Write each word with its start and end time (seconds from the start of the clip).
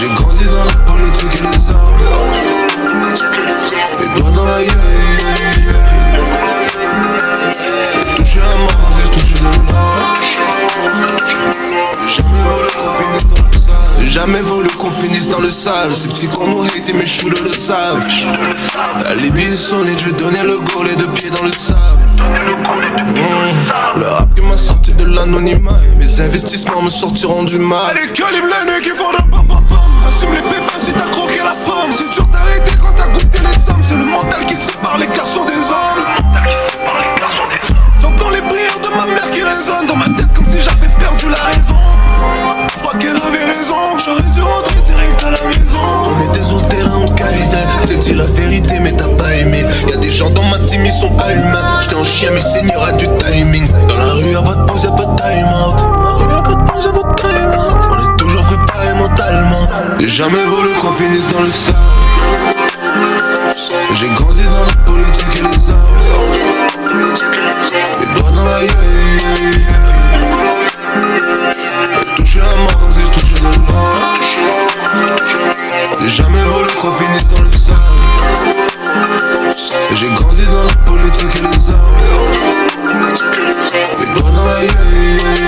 J'ai 0.00 0.08
grandi 0.08 0.44
dans 0.44 0.64
la 0.64 0.72
politique 0.90 1.34
et 1.36 1.42
les 1.42 1.70
armes. 1.74 2.00
Les 4.00 4.08
doigts 4.18 4.30
dans 4.30 4.46
la 4.46 4.64
gueule. 4.64 4.74
J'ai 7.92 8.06
touché 8.16 8.40
à 8.40 8.56
mort 8.56 8.70
quand 8.80 9.20
j'ai 9.28 9.34
de 9.34 9.40
l'or. 9.44 9.60
Jamais 14.00 14.40
voulu 14.40 14.70
qu'on 14.70 14.90
finisse 14.90 15.28
dans 15.28 15.40
le 15.40 15.50
sale. 15.50 15.92
Ces 15.92 16.08
petits 16.08 16.28
qu'on 16.28 16.46
nous 16.46 16.62
hate 16.62 16.94
mes 16.94 17.06
shooters 17.06 17.44
le 17.44 17.52
savent. 17.52 18.06
La 19.04 19.14
Libye 19.16 19.48
est 19.48 19.52
sonnée, 19.52 19.92
je 19.98 20.06
vais 20.06 20.12
donner 20.12 20.42
le 20.42 20.60
goal 20.60 20.88
et 20.90 20.96
deux 20.96 21.08
pieds 21.08 21.28
dans 21.28 21.44
le 21.44 21.52
sable. 21.52 22.00
Mmh. 22.16 23.98
Le 23.98 24.06
rap 24.06 24.34
qui 24.34 24.40
m'a 24.40 24.56
sorti 24.56 24.94
de 24.94 25.04
l'anonymat 25.04 25.78
et 25.92 25.96
mes 25.98 26.20
investissements 26.22 26.80
me 26.80 26.88
sortiront 26.88 27.42
du 27.42 27.58
mal. 27.58 27.90
Allez, 27.90 28.10
calibre 28.12 28.46
l'année 28.48 28.80
qui 28.82 28.88
font 28.90 29.12
de. 29.12 29.18
Assume 30.10 30.32
les 30.32 30.42
pépins 30.42 30.80
si 30.84 30.92
t'as 30.92 31.08
croqué 31.10 31.38
la 31.38 31.50
pomme. 31.50 31.92
C'est 31.96 32.10
dur 32.10 32.26
d'arrêter 32.26 32.72
quand 32.80 32.92
t'as 32.96 33.06
goûté 33.08 33.38
les 33.38 33.52
sommes. 33.52 33.82
C'est 33.82 33.96
le 33.96 34.06
mental 34.06 34.44
qui 34.46 34.54
sépare 34.54 34.98
les 34.98 35.06
garçons 35.06 35.44
des 35.44 35.52
hommes. 35.70 36.04
J'entends 38.00 38.30
les 38.30 38.42
prières 38.42 38.80
de 38.82 38.88
ma 38.96 39.06
mère 39.06 39.30
qui 39.30 39.42
résonnent 39.42 39.86
dans 39.86 39.96
ma 39.96 40.06
tête 40.06 40.32
comme 40.34 40.46
si 40.46 40.60
j'avais 40.60 40.92
perdu 40.98 41.26
la 41.28 41.42
raison. 41.44 41.78
Je 42.74 42.82
crois 42.82 42.98
qu'elle 42.98 43.16
avait 43.16 43.44
raison, 43.44 43.98
j'aurais 44.04 44.22
dû 44.34 44.42
rentrer 44.42 44.80
direct 44.80 45.22
à 45.22 45.30
la 45.30 45.48
maison. 45.48 45.86
On 46.06 46.28
était 46.28 46.42
sur 46.42 46.56
le 46.56 46.62
terrain 46.68 46.98
au 46.98 47.08
Qaïda, 47.12 47.58
t'ai 47.86 47.96
dit 47.96 48.14
la 48.14 48.26
vérité 48.26 48.80
mais 48.80 48.92
t'as 48.92 49.08
pas 49.08 49.32
aimé. 49.34 49.64
Y'a 49.88 49.96
des 49.96 50.10
gens 50.10 50.30
dans 50.30 50.44
ma 50.44 50.58
team, 50.60 50.84
ils 50.84 50.92
sont 50.92 51.10
pas 51.10 51.32
humains. 51.32 51.80
J'étais 51.82 51.94
en 51.94 52.04
chien, 52.04 52.30
mais 52.30 52.40
le 52.40 52.42
Seigneur 52.42 52.84
a 52.84 52.92
du 52.92 53.06
timing. 53.24 53.68
Dans 53.88 53.96
la 53.96 54.12
rue, 54.14 54.32
y'a 54.32 54.42
pas 54.42 54.54
de 54.54 54.64
pause, 54.66 54.82
y'a 54.82 54.90
pas 54.90 55.04
de 55.04 55.16
time. 55.16 55.99
J'ai 60.00 60.08
jamais 60.08 60.44
voulu 60.46 60.70
qu'on 60.80 60.92
finisse 60.92 61.26
dans 61.26 61.42
le 61.42 61.50
sable. 61.50 61.76
J'ai 63.94 64.08
grandi 64.08 64.42
dans 64.44 64.64
la 64.64 64.72
politique 64.86 65.26
et 65.36 65.42
les 65.42 65.70
armes. 65.70 65.98
Les 68.00 68.06
doigts 68.18 68.30
dans 68.30 68.44
la 68.46 68.60
gueule. 68.60 68.70
J'ai 71.92 72.16
touché 72.16 72.40
à 72.40 72.56
mort 72.56 72.78
comme 72.80 72.94
si 72.94 73.02
je 73.04 73.10
touchais 73.10 73.40
de 73.40 73.44
l'or. 73.44 74.14
J'ai 76.00 76.08
jamais 76.08 76.44
voulu 76.44 76.70
qu'on 76.80 76.92
finisse 76.92 77.26
dans 77.28 77.42
le 77.42 77.50
sable. 77.50 77.80
J'ai 79.94 80.08
grandi 80.08 80.46
dans 80.46 80.64
la 80.64 80.74
politique 80.86 81.36
et 81.36 81.42
les 81.42 81.72
armes. 81.74 82.00
Les 84.00 84.06
doigts 84.18 84.30
dans 84.30 84.46
la. 84.46 84.60
J'ai 84.60 85.39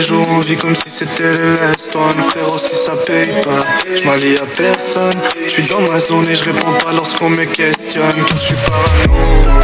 les 0.00 0.06
jours 0.06 0.26
on 0.30 0.40
comme 0.60 0.74
si 0.74 0.88
c'était 0.88 1.30
les 1.32 1.50
last 1.60 1.94
one 1.94 2.22
Frérot 2.30 2.58
si 2.58 2.74
ça 2.74 2.96
paye 2.96 3.34
pas. 3.42 3.66
Je 3.94 4.06
m'allie 4.06 4.36
à 4.38 4.46
personne. 4.46 5.20
Je 5.44 5.50
suis 5.50 5.62
dans 5.64 5.80
ma 5.80 5.98
zone 5.98 6.26
et 6.26 6.34
je 6.34 6.44
réponds 6.44 6.72
pas 6.82 6.92
lorsqu'on 6.92 7.28
me 7.28 7.44
questionne. 7.44 8.24
Car 8.26 8.36
je 8.36 8.46
suis 8.46 8.64
parano. 8.64 9.62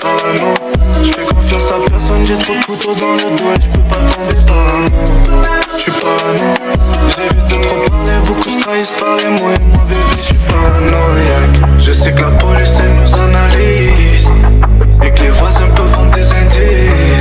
Parano. 0.00 0.54
Je 1.02 1.10
fais 1.10 1.24
confiance 1.24 1.72
à 1.72 1.90
personne. 1.90 2.24
J'ai 2.24 2.36
trop 2.38 2.54
de 2.54 2.64
couteaux 2.64 2.94
dans 2.94 3.12
le 3.12 3.36
dos 3.36 3.50
et 3.56 3.60
je 3.60 3.68
peux 3.70 3.82
pas 3.88 3.96
tomber 4.12 4.34
parano 4.46 4.86
Je 5.76 5.82
suis 5.82 5.92
parano. 5.92 6.54
J'évite 7.16 7.44
de 7.44 7.66
trop 7.66 7.80
parler. 7.90 8.12
Beaucoup 8.26 8.50
se 8.50 8.58
trahissent 8.60 8.92
par 9.00 9.16
les 9.16 9.30
mots. 9.30 9.50
Et 9.50 9.64
moi 9.66 9.84
bébé 9.88 10.00
je 10.18 10.22
suis 10.22 10.46
paranoïaque. 10.48 11.78
Je 11.78 11.92
sais 11.92 12.12
que 12.12 12.20
la 12.20 12.30
police 12.30 12.76
elle 12.78 12.94
nous 12.94 13.14
analyse. 13.20 14.28
Et 15.04 15.10
que 15.10 15.22
les 15.22 15.30
voisins 15.30 15.68
peuvent 15.74 15.86
vendre 15.86 16.12
des 16.12 16.32
indices 16.32 17.11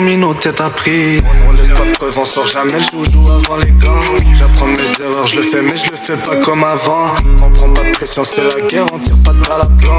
mis 0.00 0.16
nos 0.16 0.34
têtes 0.34 0.60
à 0.60 0.70
prix. 0.70 1.18
On 1.48 1.52
laisse 1.52 1.72
pas 1.72 1.84
de 1.84 1.92
preuves, 1.92 2.18
on 2.18 2.24
sort 2.24 2.46
jamais 2.46 2.72
le 2.72 3.04
joujou 3.04 3.30
avant 3.30 3.56
les 3.56 3.72
gants. 3.72 3.98
J'apprends 4.34 4.66
mes 4.66 5.04
erreurs, 5.04 5.26
je 5.26 5.36
le 5.36 5.42
fais 5.42 5.62
mais 5.62 5.76
je 5.76 5.90
le 5.90 5.96
fais 5.96 6.16
pas 6.16 6.36
comme 6.36 6.62
avant. 6.64 7.06
On 7.42 7.50
prend 7.50 7.68
pas 7.70 7.84
de 7.84 7.90
pression, 7.92 8.24
c'est 8.24 8.42
la 8.42 8.60
guerre, 8.66 8.86
on 8.92 8.98
tire 8.98 9.16
pas 9.24 9.32
de 9.32 9.40
balle 9.40 9.62
à 9.62 9.66
plan. 9.66 9.98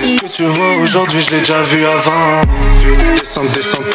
Ce 0.00 0.14
que 0.16 0.30
tu 0.30 0.44
vois 0.44 0.76
aujourd'hui, 0.82 1.20
je 1.20 1.30
l'ai 1.32 1.40
déjà 1.40 1.62
vu 1.62 1.84
avant. 1.84 2.42
Vite, 2.80 3.20
descendre, 3.20 3.50
descendre, 3.52 3.86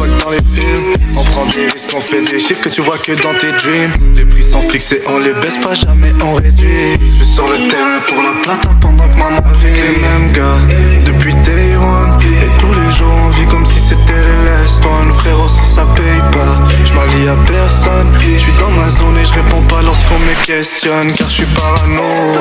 pas 0.00 0.06
que 0.06 0.24
dans 0.24 0.30
les 0.30 0.38
films. 0.38 0.94
On 1.16 1.24
prend 1.24 1.44
des 1.46 1.66
risques, 1.66 1.90
on 1.94 2.00
fait 2.00 2.22
des 2.22 2.40
chiffres 2.40 2.62
que 2.62 2.68
tu 2.68 2.80
vois 2.80 2.98
que 2.98 3.12
dans 3.12 3.34
tes 3.34 3.52
dreams. 3.52 3.92
Les 4.14 4.24
prix 4.24 4.42
sont 4.42 4.60
fixés, 4.60 5.02
on 5.08 5.18
les 5.18 5.34
baisse 5.34 5.58
pas 5.58 5.74
jamais, 5.74 6.12
on 6.24 6.34
réduit. 6.34 6.96
Je 7.18 7.24
suis 7.24 7.34
sur 7.34 7.48
le 7.48 7.68
terrain 7.68 8.00
pour 8.08 8.22
la 8.22 8.32
plata 8.42 8.70
pendant 8.80 9.08
que 9.08 9.18
maman 9.18 9.36
Avec 9.44 9.74
les 9.74 9.98
mêmes 10.00 10.32
gars, 10.32 10.60
depuis 11.04 11.34
day 11.34 11.76
one. 11.76 12.18
Et 12.42 12.58
tous 12.58 12.72
les 12.72 12.90
jours 12.96 13.12
on 13.26 13.28
vit 13.30 13.46
comme 13.46 13.66
si 13.66 13.80
c'était 13.80 14.12
les 14.12 14.44
last 14.44 14.84
one 14.84 15.12
Frérot 15.12 15.48
si 15.48 15.66
ça 15.66 15.84
paye 15.94 16.22
pas, 16.32 16.60
je 16.84 16.92
m'allie 16.94 17.28
à 17.28 17.36
personne. 17.46 18.08
Je 18.20 18.38
suis 18.38 18.52
dans 18.58 18.70
ma 18.70 18.88
zone 18.88 19.16
et 19.18 19.24
je 19.24 19.34
réponds 19.34 19.62
pas 19.68 19.82
lorsqu'on 19.82 20.18
me 20.18 20.46
questionne 20.46 21.12
Car 21.12 21.28
je 21.28 21.34
suis 21.34 21.46
parano, 21.46 22.32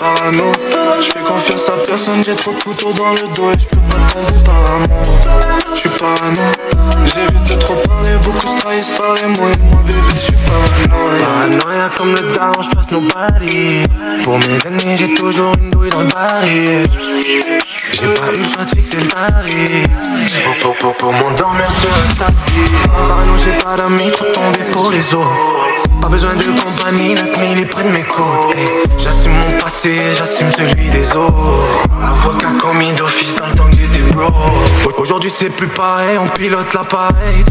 parano. 0.00 0.52
Je 1.00 1.06
fais 1.06 1.24
confiance 1.26 1.68
à 1.68 1.76
personne, 1.86 2.22
j'ai 2.24 2.34
trop 2.34 2.52
de 2.52 2.62
couteaux 2.62 2.92
dans 2.92 3.10
le 3.10 3.34
dos 3.34 3.50
Et 3.52 3.58
je 3.58 3.66
peux 3.66 3.80
pas 3.88 4.00
tomber 4.12 4.44
par 4.44 4.74
amour. 4.74 5.18
Je 5.74 5.78
suis 5.78 5.88
parano, 5.90 6.42
j'évite 7.06 7.48
de 7.48 7.58
trop 7.60 7.74
parler 7.74 8.16
Beaucoup 8.24 8.56
se 8.56 8.56
trahissent 8.60 8.90
par 8.96 9.14
les 9.14 9.28
mots. 9.28 9.48
Et 9.48 9.64
moi 9.64 9.82
bébé 9.86 9.98
je 10.14 10.20
suis 10.20 10.46
paranoïa 10.46 11.20
Paranoïa 11.20 11.90
comme 11.96 12.14
le 12.14 12.32
down, 12.32 12.54
je 12.62 12.76
passe 12.76 12.90
nos 12.90 13.02
paris 13.02 13.82
Pour 14.24 14.38
mes 14.38 14.58
ennemis, 14.66 14.96
j'ai 14.96 15.14
toujours 15.14 15.54
une 15.60 15.70
douille 15.70 15.90
dans 15.90 16.02
le 16.02 16.08
baril 16.08 17.59
J'ai 17.92 18.06
pas 18.14 18.32
eu 18.32 18.38
le 18.38 18.44
choix 18.44 18.64
de 18.64 18.70
fixer 18.70 18.98
le 18.98 19.06
tarif. 19.06 19.88
Pour, 20.44 20.54
pour, 20.56 20.74
pour, 20.76 20.96
pour 20.96 21.12
m'endormir 21.12 21.70
sur 21.70 21.90
un 21.90 22.14
tapis. 22.14 22.70
Parano, 22.86 23.32
j'ai 23.44 23.52
pas 23.64 23.76
d'amis, 23.76 24.10
trop 24.12 24.26
tombé 24.26 24.58
pour 24.72 24.90
les 24.90 25.14
autres 25.14 25.30
Pas 26.00 26.08
besoin 26.08 26.34
de 26.36 26.44
compagnie, 26.60 27.14
9000 27.14 27.58
est 27.58 27.66
près 27.66 27.84
de 27.84 27.90
mes 27.90 28.02
côtes. 28.02 28.56
J'assume 28.98 29.32
mon 29.32 29.58
passé, 29.58 29.96
j'assume 30.16 30.50
celui 30.56 30.88
des 30.90 31.10
autres. 31.16 31.34
Avocat 32.02 32.52
commis 32.60 32.92
d'office 32.94 33.36
dans 33.36 33.46
le 33.46 33.54
temps 33.54 33.70
que 33.70 33.76
j'étais 33.76 34.02
bro. 34.12 34.30
Aujourd'hui 34.98 35.30
c'est 35.30 35.50
plus 35.50 35.68
pareil, 35.68 36.16
on 36.18 36.28
pilote 36.28 36.72
l'appareil. 36.72 37.44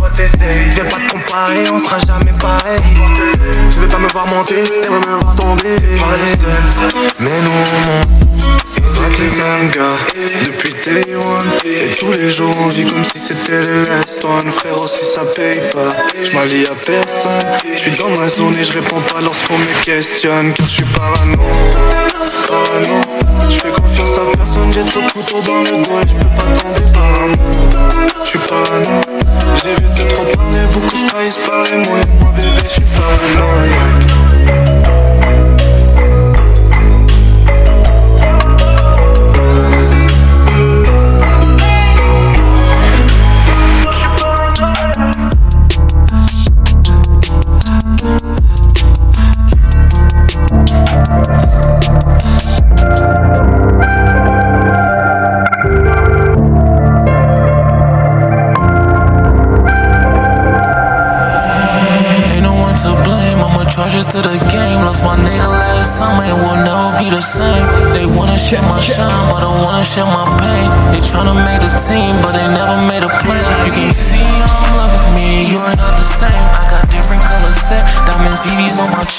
Viens 0.72 0.86
pas 0.86 0.98
te 0.98 1.12
comparer, 1.12 1.70
on 1.70 1.80
sera 1.80 2.00
jamais 2.00 2.34
pareil. 2.40 2.82
Tu 3.72 3.80
veux 3.80 3.88
pas 3.88 4.00
me 4.00 4.08
voir 4.10 4.28
monter, 4.28 4.64
t'aimerais 4.82 5.00
me 5.00 5.20
voir 5.20 5.36
tomber. 5.36 5.76
Mais 7.20 7.42
nous 7.42 7.52
on 7.52 7.92
monte 7.92 8.69
les 9.20 9.76
gars, 9.76 9.98
depuis 10.46 10.74
day 10.84 11.16
one 11.16 11.50
Et 11.66 11.90
tous 11.92 12.12
les 12.14 12.30
jours 12.30 12.54
on 12.60 12.68
vit 12.68 12.86
comme 12.86 13.04
si 13.04 13.20
c'était 13.20 13.60
les 13.62 13.84
last 13.86 14.24
one 14.24 14.52
Frérot 14.52 14.88
si 14.88 15.06
ça 15.06 15.26
paye 15.26 15.60
pas, 15.74 15.90
je 16.24 16.34
m'allie 16.34 16.66
à 16.66 16.76
personne. 16.76 17.58
Je 17.76 17.80
suis 17.80 17.92
dans 17.92 18.10
ma 18.10 18.28
zone 18.28 18.56
et 18.58 18.64
je 18.64 18.74
réponds 18.74 19.02
pas 19.02 19.22
lorsqu'on 19.22 19.58
me 19.58 19.84
questionne 19.84 20.54
Car 20.54 20.66
je 20.66 20.72
suis 20.72 20.84
parano, 20.86 21.38
parano. 22.48 23.02
Je 23.50 23.56
fais 23.56 23.72
confiance 23.72 24.18
à 24.20 24.38
personne, 24.38 24.72
j'ai 24.72 24.84
trop 24.84 25.02
de 25.02 25.12
couteaux 25.12 25.42
dans 25.42 25.60
le 25.60 25.84
dos 25.84 26.00
Et 26.00 26.08
je 26.08 26.14
peux 26.14 26.36
pas 26.36 26.62
tomber 26.62 26.94
par 26.94 27.24
amour. 27.24 27.70
Je 28.24 28.30
suis 28.30 28.40
parano, 28.40 29.02
j'évite 29.64 29.98
de 29.98 30.14
trop 30.14 30.26
parler 30.26 30.66
Beaucoup 30.72 30.96
se 30.96 31.06
trahissent 31.08 31.40
par 31.46 31.64
les 31.64 31.70
et 31.70 31.88
moi 31.88 32.00
bébé 32.36 32.52
je 32.64 32.70
suis 32.70 32.96
paranoïaque 32.96 34.19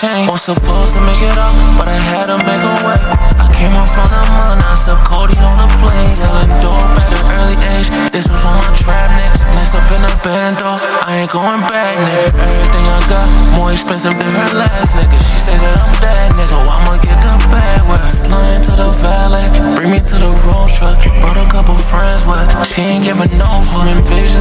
My. 0.00 0.24
Was 0.32 0.48
supposed 0.48 0.96
to 0.96 1.00
make 1.04 1.20
it 1.20 1.36
up, 1.36 1.52
but 1.76 1.84
I 1.84 2.00
had 2.00 2.24
to 2.32 2.40
make 2.48 2.64
a 2.64 2.72
way. 2.88 2.96
I 3.36 3.52
came 3.52 3.76
up 3.76 3.84
from 3.84 4.08
the 4.08 4.24
mud, 4.32 4.56
I 4.56 4.72
sub 4.72 4.96
Cody 5.04 5.36
on 5.36 5.52
the 5.60 5.68
plane. 5.76 6.08
Selling 6.08 6.48
dope 6.56 6.96
at 6.96 7.12
an 7.20 7.24
early 7.36 7.56
age, 7.76 7.92
this 8.08 8.24
was 8.24 8.40
on 8.48 8.56
my 8.64 8.72
trap 8.80 9.12
next. 9.20 9.44
Mess 9.52 9.76
up 9.76 9.84
in 9.92 10.00
a 10.00 10.12
band, 10.24 10.56
though, 10.56 10.80
I 11.04 11.20
ain't 11.20 11.28
going 11.28 11.60
back, 11.68 12.00
nigga. 12.00 12.32
Everything 12.32 12.86
I 12.88 13.00
got, 13.12 13.28
more 13.52 13.76
expensive 13.76 14.16
than 14.16 14.32
her 14.32 14.48
last, 14.56 14.96
nigga. 14.96 15.20
She 15.20 15.36
say 15.36 15.56
that 15.60 15.76
I'm 15.76 15.92
dead, 16.00 16.32
nigga. 16.32 16.48
So 16.48 16.56
I'ma 16.56 16.96
get 17.04 17.20
the 17.20 17.36
bag 17.52 17.84
with 17.84 18.00
her. 18.00 18.08
Slide 18.08 18.62
to 18.64 18.72
the 18.80 18.88
valet, 19.04 19.52
bring 19.76 19.92
me 19.92 20.00
to 20.00 20.16
the 20.16 20.32
road 20.48 20.72
truck. 20.72 20.96
Brought 21.20 21.36
a 21.36 21.44
couple 21.52 21.76
friends 21.76 22.24
with, 22.24 22.48
she 22.72 22.80
ain't 22.88 23.04
giving 23.04 23.36
no 23.36 23.60
fuck. 23.68 23.84
Visions 24.08 24.39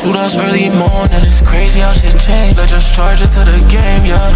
every 0.00 0.12
day, 0.12 0.16
shoot 0.16 0.16
us 0.16 0.36
early 0.36 0.68
morning. 0.70 1.24
It's 1.26 1.40
crazy 1.40 1.80
how 1.80 1.92
shit 1.92 2.18
changed. 2.18 2.58
Let 2.58 2.68
just 2.68 2.94
charge 2.94 3.20
it 3.20 3.30
to 3.30 3.44
the 3.44 3.58
game, 3.68 4.04
yeah. 4.04 4.34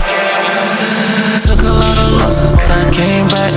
Took 1.47 1.61
a 1.61 1.73
lot 1.73 1.99
of 1.99 2.13
losses, 2.21 2.53
but 2.53 2.71
I 2.71 2.91
came 2.91 3.29
back. 3.29 3.53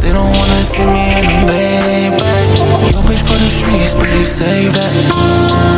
They 0.00 0.12
don't 0.12 0.32
wanna 0.32 0.62
see 0.62 0.84
me 0.84 1.18
in 1.18 1.24
the 1.24 1.38
Maybach. 1.48 2.92
Yo, 2.92 3.02
bitch 3.02 3.22
for 3.22 3.38
the 3.38 3.48
streets, 3.48 3.94
please 3.94 4.28
save 4.28 4.72
that. 4.72 4.92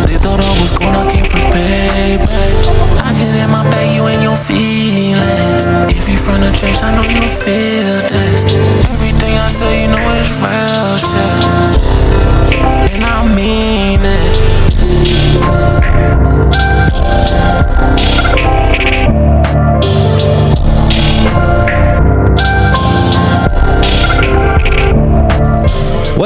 They 0.07 0.19
thought 0.19 0.41
I 0.41 0.61
was 0.61 0.73
gone, 0.73 0.95
I 0.95 1.11
came 1.11 1.25
for 1.25 1.43
payback. 1.51 2.59
I 3.03 3.13
get 3.15 3.35
in 3.35 3.51
my 3.51 3.63
bag, 3.71 3.95
you 3.95 4.07
and 4.07 4.23
your 4.23 4.37
feelings. 4.37 5.67
If 5.97 6.09
you 6.09 6.17
from 6.17 6.41
the 6.41 6.51
church, 6.53 6.83
I 6.83 6.91
know 6.95 7.03
you 7.03 7.29
feel 7.29 8.01
this. 8.11 8.45
Everything 8.91 9.35
I 9.35 9.49
say, 9.49 9.83
you 9.83 9.89
know 9.89 10.05
it's 10.15 10.33
real 10.43 10.97
shit. 11.11 11.43
And 12.93 13.05
I 13.05 13.35
mean 13.35 14.01
it. 14.03 14.46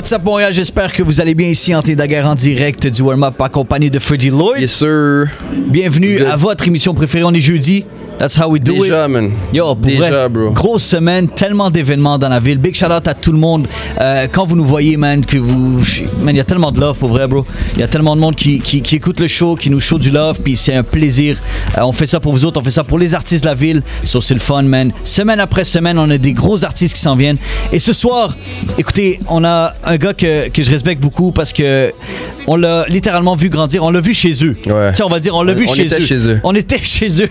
What's 0.00 0.12
up 0.12 0.22
Montréal, 0.24 0.54
j'espère 0.54 0.92
que 0.92 1.02
vous 1.02 1.20
allez 1.20 1.34
bien 1.34 1.48
ici 1.48 1.74
en 1.74 1.82
Daguerre 1.82 2.26
en 2.26 2.34
direct 2.34 2.86
du 2.86 3.02
warm-up 3.02 3.38
accompagné 3.40 3.90
de 3.90 3.98
Freddie 3.98 4.30
Lloyd. 4.30 4.62
Yes, 4.62 4.72
sir. 4.72 5.26
Bienvenue 5.52 6.16
Good. 6.18 6.26
à 6.26 6.36
votre 6.36 6.66
émission 6.66 6.94
préférée, 6.94 7.24
on 7.24 7.34
est 7.34 7.40
jeudi. 7.40 7.84
That's 8.20 8.36
how 8.38 8.48
we 8.50 8.60
do 8.60 8.74
Déjà, 8.74 9.06
it. 9.06 9.10
man. 9.10 9.30
Yo, 9.50 9.74
pour 9.74 9.86
Déjà, 9.90 10.10
vrai, 10.10 10.28
bro. 10.28 10.50
grosse 10.50 10.84
semaine, 10.84 11.26
tellement 11.28 11.70
d'événements 11.70 12.18
dans 12.18 12.28
la 12.28 12.38
ville. 12.38 12.58
Big 12.58 12.74
shout 12.76 12.92
out 12.92 13.08
à 13.08 13.14
tout 13.14 13.32
le 13.32 13.38
monde. 13.38 13.66
Euh, 13.98 14.26
quand 14.30 14.44
vous 14.44 14.56
nous 14.56 14.64
voyez, 14.66 14.98
man, 14.98 15.24
que 15.24 15.38
vous, 15.38 15.82
man, 16.20 16.34
il 16.34 16.36
y 16.36 16.40
a 16.40 16.44
tellement 16.44 16.70
de 16.70 16.78
love 16.78 16.98
pour 16.98 17.08
vrai, 17.08 17.26
bro. 17.26 17.46
Il 17.76 17.80
y 17.80 17.82
a 17.82 17.88
tellement 17.88 18.14
de 18.16 18.20
monde 18.20 18.36
qui, 18.36 18.58
qui, 18.60 18.82
qui 18.82 18.96
écoute 18.96 19.20
le 19.20 19.26
show, 19.26 19.56
qui 19.56 19.70
nous 19.70 19.80
show 19.80 19.98
du 19.98 20.10
love, 20.10 20.38
puis 20.44 20.54
c'est 20.54 20.74
un 20.74 20.82
plaisir. 20.82 21.38
Euh, 21.78 21.80
on 21.82 21.92
fait 21.92 22.04
ça 22.06 22.20
pour 22.20 22.32
vous 22.32 22.44
autres, 22.44 22.60
on 22.60 22.62
fait 22.62 22.70
ça 22.70 22.84
pour 22.84 22.98
les 22.98 23.14
artistes 23.14 23.42
de 23.44 23.48
la 23.48 23.54
ville. 23.54 23.82
So 24.04 24.20
c'est 24.20 24.34
le 24.34 24.40
fun, 24.40 24.62
man. 24.64 24.92
Semaine 25.02 25.40
après 25.40 25.64
semaine, 25.64 25.98
on 25.98 26.10
a 26.10 26.18
des 26.18 26.32
gros 26.34 26.62
artistes 26.62 26.94
qui 26.96 27.00
s'en 27.00 27.16
viennent. 27.16 27.38
Et 27.72 27.78
ce 27.78 27.94
soir, 27.94 28.36
écoutez, 28.76 29.18
on 29.28 29.44
a 29.44 29.72
un 29.84 29.96
gars 29.96 30.12
que, 30.12 30.50
que 30.50 30.62
je 30.62 30.70
respecte 30.70 31.00
beaucoup 31.02 31.32
parce 31.32 31.54
que 31.54 31.90
on 32.46 32.56
l'a 32.56 32.84
littéralement 32.86 33.34
vu 33.34 33.48
grandir. 33.48 33.82
On 33.82 33.90
l'a 33.90 34.00
vu 34.02 34.12
chez 34.12 34.34
eux. 34.44 34.54
Ouais. 34.66 34.90
Tu 34.90 34.96
sais, 34.96 35.02
on 35.04 35.08
va 35.08 35.20
dire, 35.20 35.34
on 35.34 35.42
l'a 35.42 35.54
vu 35.54 35.64
On 35.66 35.72
chez 35.72 35.86
eux. 35.86 36.00
chez 36.00 36.28
eux. 36.28 36.40
On 36.44 36.54
était 36.54 36.78
chez 36.82 37.22
eux. 37.22 37.30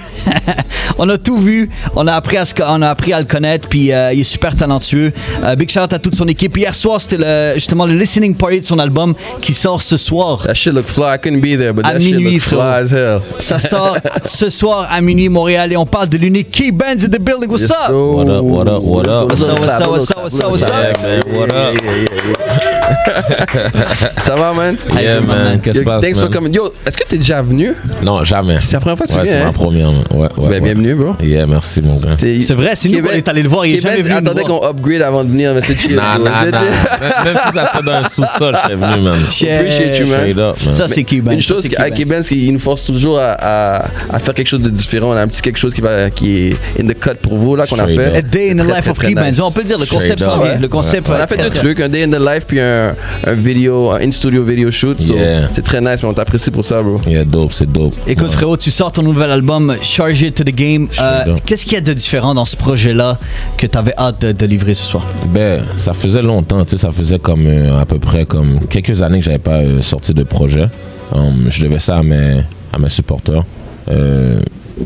On 0.98 1.08
a 1.10 1.18
tout 1.18 1.38
vu. 1.38 1.70
On 1.96 2.08
a 2.08 2.14
appris 2.14 2.38
à, 2.38 2.44
on 2.68 2.82
a 2.82 2.90
appris 2.90 3.14
à 3.14 3.20
le 3.20 3.26
connaître. 3.26 3.68
Puis 3.70 3.92
euh, 3.92 4.14
il 4.14 4.22
est 4.22 4.24
super 4.24 4.56
talentueux. 4.56 5.12
Euh, 5.44 5.56
big 5.56 5.70
shout 5.70 5.80
out 5.82 5.94
à 5.94 6.00
toute 6.00 6.16
son 6.16 6.28
équipe. 6.28 6.58
Hier 6.58 6.74
soir, 6.76 7.00
c'était 7.02 7.18
le- 7.18 7.54
justement 7.56 7.86
le 7.86 7.94
listening 7.94 8.36
party 8.36 8.62
de 8.62 8.66
son 8.66 8.80
album 8.80 9.14
qui 9.42 9.54
sort 9.54 9.82
ce 9.82 9.98
soir. 9.98 10.44
That 10.46 10.54
shit 10.54 10.74
look 10.74 10.88
fly. 10.88 11.16
I 11.16 11.18
couldn't 11.18 11.42
be 11.42 11.58
there, 11.58 11.74
but 11.74 11.86
À 11.86 12.00
shit 12.00 12.14
minuit, 12.16 12.34
look 12.36 12.42
fly 12.42 12.58
frérot. 12.58 12.84
as 12.86 12.92
hell. 12.94 13.22
Ça 13.40 13.60
sort 13.60 13.98
ce 14.26 14.50
soir 14.50 14.88
à 14.92 15.02
minuit 15.02 15.30
Montréal 15.30 15.72
et 15.74 15.78
on 15.78 15.86
parle 15.86 16.10
de 16.10 16.18
l'unique 16.18 16.50
Key 16.52 16.72
Benz 16.72 17.06
in 17.06 17.10
the 17.10 17.20
building. 17.20 17.50
What's 17.50 17.62
Yes, 17.64 17.72
up? 17.72 17.92
What 17.92 18.28
up, 18.30 18.44
what 18.44 18.68
up, 18.68 18.84
what 18.84 19.08
up? 19.08 19.30
What's 19.30 19.44
up, 19.44 19.60
what's 19.60 19.82
up, 19.82 19.88
what's 19.90 20.12
up, 20.12 20.24
what's 20.24 20.40
up, 20.42 20.52
what's 20.52 20.64
up? 20.64 20.70
clap, 20.70 20.98
Yeah, 21.04 21.22
man, 21.26 21.40
what 21.40 21.54
up? 21.54 22.79
Ça 24.24 24.36
va, 24.36 24.54
man? 24.54 24.76
Yeah, 25.00 25.22
man. 25.22 25.60
Qu'est-ce 25.62 25.68
Yo, 25.68 25.72
qui 25.74 25.80
se 25.80 25.84
passe, 25.84 26.02
thanks 26.02 26.20
for 26.20 26.30
man? 26.30 26.34
coming. 26.40 26.54
Yo, 26.54 26.74
est-ce 26.86 26.98
que 26.98 27.04
t'es 27.08 27.18
déjà 27.18 27.42
venu? 27.42 27.74
Non, 28.04 28.24
jamais. 28.24 28.58
C'est 28.60 28.74
la 28.74 28.80
première 28.80 28.98
fois 28.98 29.08
que 29.08 29.12
tu 29.12 29.18
Ouais, 29.18 29.24
viens, 29.24 29.34
c'est 29.34 29.40
hein? 29.40 29.46
ma 29.46 29.54
première. 29.54 29.92
man. 29.92 30.04
Ouais, 30.12 30.20
ouais, 30.22 30.30
Ben, 30.38 30.50
ouais. 30.50 30.60
bienvenue, 30.62 30.96
bro. 30.96 31.16
Yeah, 31.22 31.46
merci, 31.48 31.82
mon 31.82 31.96
gars. 31.96 32.10
C'est 32.18 32.54
vrai, 32.54 32.72
c'est 32.76 32.90
nous 32.90 32.96
Kevin- 32.96 33.10
qu'on 33.12 33.16
est 33.18 33.28
allé 33.28 33.44
le 33.44 33.50
voir. 33.50 33.66
Il 33.66 33.72
est 33.76 33.80
Kevin 33.80 34.04
jamais 34.04 34.22
venu 34.30 34.42
voir. 34.42 34.62
qu'on 34.62 34.68
upgrade 34.70 35.02
avant 35.02 35.24
de 35.24 35.30
venir, 35.30 35.54
mais 35.54 35.62
c'est 35.62 35.78
chill. 35.80 35.96
Nah, 35.96 36.16
bro. 36.16 36.26
nah, 36.26 36.32
C'est 36.46 36.52
nah. 36.52 36.60
chill. 36.60 36.68
Même 37.26 37.38
si 37.48 37.54
ça 37.58 37.68
serait 37.72 37.84
dans 37.84 37.92
un 37.94 38.04
sous-sol, 38.10 38.56
je 38.58 38.62
serais 38.64 38.76
venu, 38.76 39.02
man. 39.04 39.20
Appreciate 39.60 40.00
you, 40.00 40.08
man. 40.08 40.54
Ça, 40.72 40.88
c'est 40.88 41.04
Benz. 41.04 41.34
Une 41.36 41.42
chose 41.42 41.62
c'est 41.64 41.70
Key 41.70 41.78
avec 41.78 41.94
Benz. 42.00 42.10
Benz, 42.10 42.32
il 42.32 42.54
nous 42.54 42.60
force 42.60 42.86
toujours 42.86 43.20
à, 43.20 43.32
à, 43.34 43.86
à 44.12 44.20
faire 44.20 44.34
quelque 44.34 44.48
chose 44.48 44.62
de 44.62 44.70
différent. 44.70 45.10
On 45.10 45.16
a 45.16 45.22
un 45.22 45.28
petit 45.28 45.42
quelque 45.42 45.58
chose 45.60 45.74
qui, 45.74 45.82
va, 45.82 46.10
qui 46.10 46.48
est 46.50 46.56
in 46.82 46.88
the 46.88 46.98
cut 47.00 47.16
pour 47.22 47.38
vous, 47.38 47.56
là, 47.56 47.66
qu'on 47.68 47.80
a 47.80 47.88
fait. 47.88 48.18
A 48.18 48.22
day 48.22 48.52
in 48.52 48.56
the 48.56 48.68
life 48.68 48.88
of 48.90 49.02
nice. 49.04 49.40
On 49.42 49.52
peut 49.52 49.64
dire, 49.64 49.80
le 49.80 49.86
concept 49.86 50.22
s'en 50.22 50.40
vient. 50.40 50.58
Le 50.60 50.68
concept 50.68 51.08
On 51.10 51.14
a 51.14 51.28
fait 51.28 51.38
deux 51.38 51.50
trucs, 51.50 51.80
un 51.80 51.90
day 51.90 52.04
in 52.04 52.10
the 52.10 52.20
life 52.20 52.44
puis 52.48 52.60
un, 52.60 52.79
un 53.28 53.34
vidéo, 53.34 53.92
un 53.92 54.02
in-studio 54.02 54.44
video 54.44 54.72
shoot. 54.72 55.00
So, 55.02 55.16
Yeah. 55.16 55.50
C'est 55.54 55.64
très 55.64 55.82
nice, 55.82 56.02
mais 56.04 56.10
on 56.10 56.14
t'apprécie 56.14 56.52
pour 56.52 56.64
ça, 56.66 56.82
bro. 56.82 56.98
Yeah, 57.08 57.26
dope, 57.26 57.54
c'est 57.54 57.72
dope. 57.72 57.94
Écoute 58.08 58.28
Ouais. 58.28 58.34
frérot, 58.34 58.58
tu 58.58 58.72
sors 58.72 58.92
ton 58.92 59.02
nouvel 59.04 59.32
album 59.32 59.76
Charge 59.82 60.22
It 60.22 60.36
to 60.36 60.44
the 60.44 60.56
Game. 60.56 60.88
Euh. 61.02 61.36
Qu'est-ce 61.46 61.64
qu'il 61.66 61.74
y 61.74 61.78
a 61.78 61.82
de 61.82 61.94
différent 61.94 62.34
dans 62.34 62.46
ce 62.46 62.56
projet-là 62.56 63.18
que 63.58 63.68
tu 63.68 63.78
avais 63.78 63.94
hâte 63.98 64.22
de, 64.22 64.32
de 64.32 64.46
livrer 64.46 64.74
ce 64.74 64.84
soir? 64.86 65.06
Ben, 65.34 65.64
ça 65.78 65.94
faisait 65.94 66.22
longtemps, 66.22 66.64
tu 66.66 66.72
sais, 66.72 66.78
ça 66.78 66.92
faisait 66.92 67.20
comme 67.20 67.46
euh, 67.48 67.80
à 67.80 67.86
peu 67.86 68.00
près 68.00 68.26
comme 68.26 68.60
quelques 68.68 69.02
années 69.02 69.20
que 69.20 69.26
j'avais 69.26 69.38
pas 69.40 69.58
euh, 69.58 69.82
sorti 69.82 70.14
de 70.14 70.24
projet. 70.24 70.68
Um, 71.14 71.48
je 71.50 71.64
devais 71.66 71.80
ça 71.80 71.98
à 71.98 72.04
mes, 72.04 72.42
à 72.72 72.78
mes 72.80 72.90
supporters. 72.90 73.44
Euh, 73.90 74.40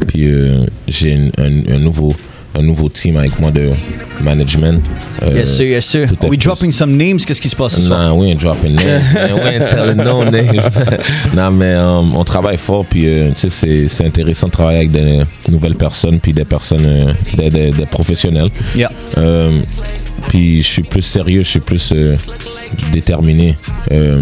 puis 0.08 0.26
euh, 0.26 0.66
j'ai 0.88 1.32
un 1.38 1.78
nouveau 1.80 2.16
un 2.56 2.62
nouveau 2.62 2.90
team 2.90 3.18
avec 3.18 3.40
moi 3.40 3.52
de 3.52 3.72
management. 4.22 4.82
Euh, 5.24 5.32
yes 5.36 5.56
sir, 5.56 5.66
yes 5.66 5.86
sir. 5.86 6.08
Are 6.22 6.30
we 6.30 6.38
dropping 6.38 6.72
some 6.72 6.96
names? 6.96 7.20
Qu'est-ce 7.26 7.42
qui 7.42 7.50
se 7.50 7.56
passe 7.56 7.74
ce 7.76 7.82
soir? 7.82 8.00
Non, 8.10 8.20
we 8.20 8.30
ain't 8.30 8.40
dropping 8.40 8.76
names, 8.76 9.02
man. 9.14 9.34
We 9.34 9.42
ain't 9.56 9.70
telling 9.70 9.98
no 9.98 10.24
names. 10.24 10.70
non, 11.36 11.52
mais 11.52 11.74
um, 11.76 12.16
on 12.16 12.24
travaille 12.24 12.58
fort, 12.58 12.86
puis 12.86 13.08
euh, 13.08 13.30
tu 13.32 13.42
sais, 13.42 13.50
c'est- 13.50 13.88
c'est 13.88 14.06
intéressant 14.06 14.48
de 14.48 14.52
travailler 14.52 14.78
avec 14.80 14.92
des 14.92 15.22
nouvelles 15.50 15.76
personnes, 15.76 16.20
puis 16.20 16.34
des 16.34 16.46
personnes, 16.46 16.86
euh, 16.86 17.14
des, 17.36 17.50
des- 17.50 17.72
des 17.72 17.86
professionnels. 17.86 18.50
Yeah. 18.76 18.92
Puis 20.30 20.64
je 20.64 20.68
suis 20.68 20.84
plus 20.84 21.02
sérieux, 21.02 21.44
je 21.44 21.50
suis 21.50 21.60
plus 21.60 21.92
euh, 21.96 22.16
déterminé. 22.92 23.56
Euh, 23.92 24.22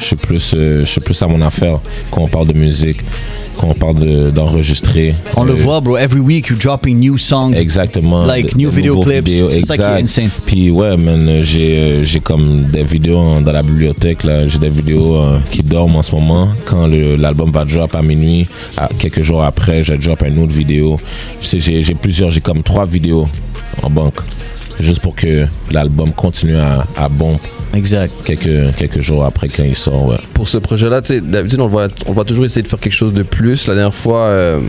je 0.00 0.04
suis 0.04 0.16
plus, 0.16 0.54
euh, 0.56 0.80
je 0.80 0.84
suis 0.84 1.00
plus 1.00 1.20
à 1.22 1.26
mon 1.28 1.40
affaire 1.42 1.78
quand 2.10 2.22
on 2.22 2.28
parle 2.28 2.48
de 2.48 2.54
musique, 2.54 3.00
quand 3.58 3.68
on 3.68 3.74
parle 3.74 3.98
de- 3.98 4.30
d'enregistrer. 4.30 5.14
On 5.36 5.44
le 5.44 5.52
voit, 5.52 5.80
bro. 5.80 5.96
Every 5.96 6.20
week, 6.20 6.48
you're 6.48 6.58
dropping 6.58 6.98
new 6.98 7.18
songs. 7.18 7.52
Exactement. 7.54 8.24
Like 8.24 8.52
de- 8.52 8.58
new 8.58 8.70
de 8.70 8.74
video 8.76 9.00
clips. 9.00 9.28
est 9.28 9.56
exact. 9.56 9.80
insane. 10.02 10.30
Puis 10.46 10.70
ouais, 10.70 10.96
man, 10.96 11.42
j'ai 11.42 12.00
j'ai 12.04 12.20
comme 12.20 12.64
des 12.64 12.82
vidéos 12.84 13.40
dans 13.40 13.52
la 13.52 13.62
bibliothèque 13.62 14.24
là. 14.24 14.48
J'ai 14.48 14.58
des 14.58 14.70
vidéos 14.70 15.16
euh, 15.16 15.38
qui 15.50 15.62
dorment 15.62 15.96
en 15.96 16.02
ce 16.02 16.14
moment. 16.14 16.48
Quand 16.64 16.86
l'album 16.86 17.52
va 17.52 17.64
drop 17.64 17.94
à 17.94 18.02
minuit, 18.02 18.48
à- 18.76 18.88
quelques 18.98 19.22
jours 19.22 19.42
après, 19.44 19.82
je 19.82 19.94
drop 19.94 20.22
une 20.26 20.38
autre 20.38 20.54
vidéo. 20.54 20.98
J'ai 21.40 21.94
plusieurs, 21.94 22.30
j'ai 22.30 22.40
comme 22.40 22.62
trois 22.62 22.86
vidéos 22.86 23.28
en 23.82 23.90
banque, 23.90 24.20
juste 24.80 25.00
pour 25.00 25.14
que 25.14 25.44
l'album 25.70 26.12
continue 26.12 26.56
à, 26.56 26.86
à 26.96 27.08
bomber 27.08 27.38
Exact. 27.74 28.12
quelques 28.24 28.74
quelques 28.76 29.00
jours 29.00 29.24
après 29.24 29.48
quand 29.48 29.64
il 29.64 29.74
sort. 29.74 30.08
Ouais. 30.08 30.16
Pour 30.34 30.48
ce 30.48 30.58
projet-là, 30.58 31.00
tu 31.02 31.08
sais, 31.14 31.20
d'habitude, 31.20 31.60
on 31.60 31.68
voit, 31.68 31.88
on 32.06 32.12
voit 32.12 32.24
toujours 32.24 32.44
essayer 32.44 32.62
de 32.62 32.68
faire 32.68 32.80
quelque 32.80 32.92
chose 32.92 33.14
de 33.14 33.22
plus. 33.22 33.66
La 33.68 33.74
dernière 33.74 33.94
fois, 33.94 34.20
euh, 34.22 34.60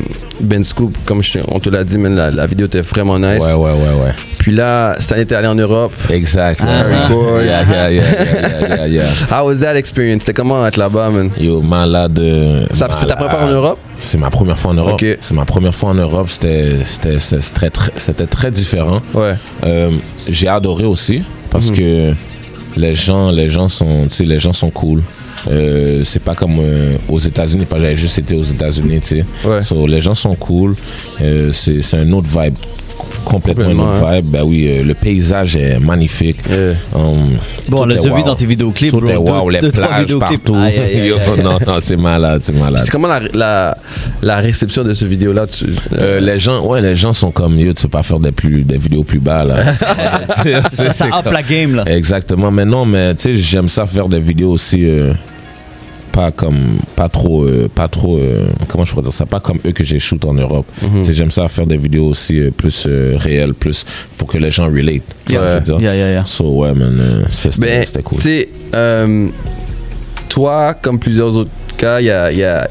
Ben 0.41 0.63
Scoop, 0.63 0.97
comme 1.05 1.21
je 1.23 1.39
on 1.47 1.59
te 1.59 1.69
l'a 1.69 1.83
dit, 1.83 1.97
man, 1.97 2.15
la, 2.15 2.31
la 2.31 2.45
vidéo 2.45 2.67
était 2.67 2.81
vraiment 2.81 3.17
nice. 3.19 3.41
Ouais, 3.41 3.53
ouais, 3.53 3.71
ouais, 3.71 4.03
ouais. 4.03 4.13
Puis 4.43 4.51
là, 4.51 4.97
cette 4.99 5.13
année, 5.13 5.25
t'es 5.25 5.35
allé 5.35 5.47
en 5.47 5.55
Europe. 5.55 5.93
Exact. 6.09 6.59
ouais. 6.59 6.67
Ah. 6.69 7.07
Yeah, 7.41 7.63
yeah, 7.63 7.91
yeah, 7.91 8.03
yeah, 8.23 8.75
yeah, 8.75 8.87
yeah. 8.87 9.05
How 9.31 9.45
was 9.47 9.59
that 9.61 9.75
experience? 9.77 10.23
C'était 10.23 10.33
comment 10.33 10.67
être 10.67 10.75
là-bas, 10.75 11.09
man? 11.11 11.29
Yo, 11.39 11.61
malade. 11.61 12.19
euh, 12.19 12.65
C'est 12.73 13.07
ta 13.07 13.15
première 13.15 13.31
fois 13.31 13.43
en 13.45 13.47
Europe? 13.49 13.79
C'est 13.97 14.17
ma 14.17 14.29
première 14.29 14.57
fois 14.59 14.71
en 14.71 14.73
Europe. 14.73 14.93
Ok. 15.01 15.17
C'est 15.21 15.33
ma 15.33 15.45
première 15.45 15.73
fois 15.73 15.91
en 15.91 15.93
Europe. 15.93 16.29
C'était 16.29 16.83
c'était 16.83 17.19
c'était 17.19 17.41
très, 17.53 17.69
très- 17.69 17.91
c'était 17.95 18.25
très 18.27 18.51
différent. 18.51 19.01
Ouais. 19.13 19.35
Euh, 19.65 19.91
J'ai 20.27 20.49
adoré 20.49 20.83
aussi 20.83 21.23
parce 21.49 21.69
Mhm. 21.69 21.77
que 21.77 22.13
les 22.75 22.95
gens 22.95 23.31
les 23.31 23.47
gens 23.47 23.69
sont 23.69 24.07
les 24.19 24.39
gens 24.39 24.51
sont 24.51 24.71
cool. 24.71 25.03
Euh, 25.49 26.03
c'est 26.03 26.21
pas 26.23 26.35
comme 26.35 26.57
euh, 26.59 26.93
aux 27.09 27.19
États-Unis, 27.19 27.65
pas 27.65 27.79
j'avais 27.79 27.95
juste 27.95 28.19
été 28.19 28.35
aux 28.35 28.43
États-Unis, 28.43 28.99
tu 29.01 29.07
sais. 29.19 29.25
Ouais. 29.45 29.61
So, 29.61 29.87
les 29.87 29.99
gens 30.01 30.13
sont 30.13 30.35
cool. 30.35 30.75
Euh, 31.21 31.51
c'est 31.53 31.81
c'est 31.81 31.97
un 31.97 32.11
autre 32.13 32.27
vibe 32.27 32.55
complètement 33.25 33.69
une 33.69 33.79
autre 33.79 34.05
vibe. 34.05 34.25
Ben 34.25 34.43
oui, 34.43 34.67
euh, 34.67 34.83
le 34.83 34.93
paysage 34.93 35.55
est 35.55 35.79
magnifique. 35.79 36.37
Yeah. 36.49 36.73
Um, 36.95 37.37
Bon, 37.69 37.83
on 37.83 37.85
les 37.85 37.95
est 37.95 37.99
a 37.99 38.13
vus 38.13 38.19
wow. 38.21 38.23
dans 38.25 38.35
tes 38.35 38.45
vidéoclips, 38.45 38.91
Tout 38.91 38.99
bro. 38.99 39.09
est 39.09 39.15
wow, 39.15 39.45
Deux- 39.51 39.59
les 39.61 39.71
plages 39.71 40.17
partout. 40.19 40.55
Aïe, 40.55 40.77
aïe, 40.77 40.99
aïe, 41.01 41.07
Yo, 41.09 41.17
aïe. 41.17 41.43
non, 41.43 41.57
non, 41.65 41.77
c'est 41.79 41.95
malade, 41.95 42.41
c'est 42.43 42.55
malade. 42.57 42.81
C'est 42.83 42.91
comment 42.91 43.07
la, 43.07 43.21
la, 43.33 43.73
la 44.21 44.37
réception 44.37 44.83
de 44.83 44.93
ce 44.93 45.05
vidéo-là 45.05 45.47
tu- 45.47 45.65
Euh, 45.97 46.19
les 46.19 46.37
gens, 46.39 46.65
ouais, 46.67 46.81
les 46.81 46.95
gens 46.95 47.13
sont 47.13 47.31
comme 47.31 47.57
yo, 47.57 47.73
tu 47.73 47.83
peux 47.83 47.89
pas 47.89 48.03
faire 48.03 48.19
des 48.19 48.31
plus, 48.33 48.63
des 48.63 48.77
vidéos 48.77 49.03
plus 49.03 49.19
bas 49.19 49.43
là. 49.45 49.55
Ça, 50.73 50.91
ça 50.93 51.05
up 51.19 51.31
la 51.31 51.41
game, 51.41 51.75
là. 51.75 51.83
Exactement, 51.87 52.51
mais 52.51 52.65
non, 52.65 52.85
mais 52.85 53.15
tu 53.15 53.21
sais, 53.23 53.35
j'aime 53.35 53.69
ça 53.69 53.85
faire 53.85 54.07
des 54.09 54.19
vidéos 54.19 54.51
aussi. 54.51 54.85
Pas 56.13 56.31
comme 56.31 56.77
pas 56.95 57.09
trop 57.09 57.43
euh, 57.43 57.67
pas 57.73 57.87
trop 57.89 58.17
euh, 58.17 58.45
comment 58.69 58.85
je 58.85 58.91
pourrais 58.91 59.03
dire 59.03 59.11
ça? 59.11 59.25
Pas 59.25 59.39
comme 59.41 59.59
eux 59.65 59.71
que 59.73 59.83
j'ai 59.83 59.99
shoot 59.99 60.23
en 60.25 60.33
Europe 60.35 60.67
sais, 61.01 61.13
j'aime 61.13 61.31
ça 61.31 61.47
faire 61.47 61.67
des 61.67 61.75
vidéos 61.77 62.07
aussi 62.07 62.39
euh, 62.39 62.51
plus 62.51 62.87
réelles 63.17 63.53
plus 63.55 63.85
pour 64.17 64.27
que 64.29 64.37
les 64.37 64.51
gens 64.51 64.65
relate 64.67 65.01
je 65.27 65.35
veux 65.37 65.59
dire? 65.59 65.79
Yeah, 65.81 65.95
yeah, 65.95 66.11
yeah. 66.11 66.25
so 66.25 66.45
ouais 66.59 66.73
man 66.73 67.25
c'était 67.29 67.59
Ben, 67.61 67.83
c'était 67.85 68.03
cool 68.03 68.19
tu 68.19 68.45
toi, 70.29 70.73
comme 70.73 70.97
plusieurs 70.99 71.35
autres 71.37 71.51
cas, 71.77 71.99
il 71.99 72.05
y 72.07 72.11
a, 72.11 72.31
y, 72.31 72.43
a, 72.43 72.67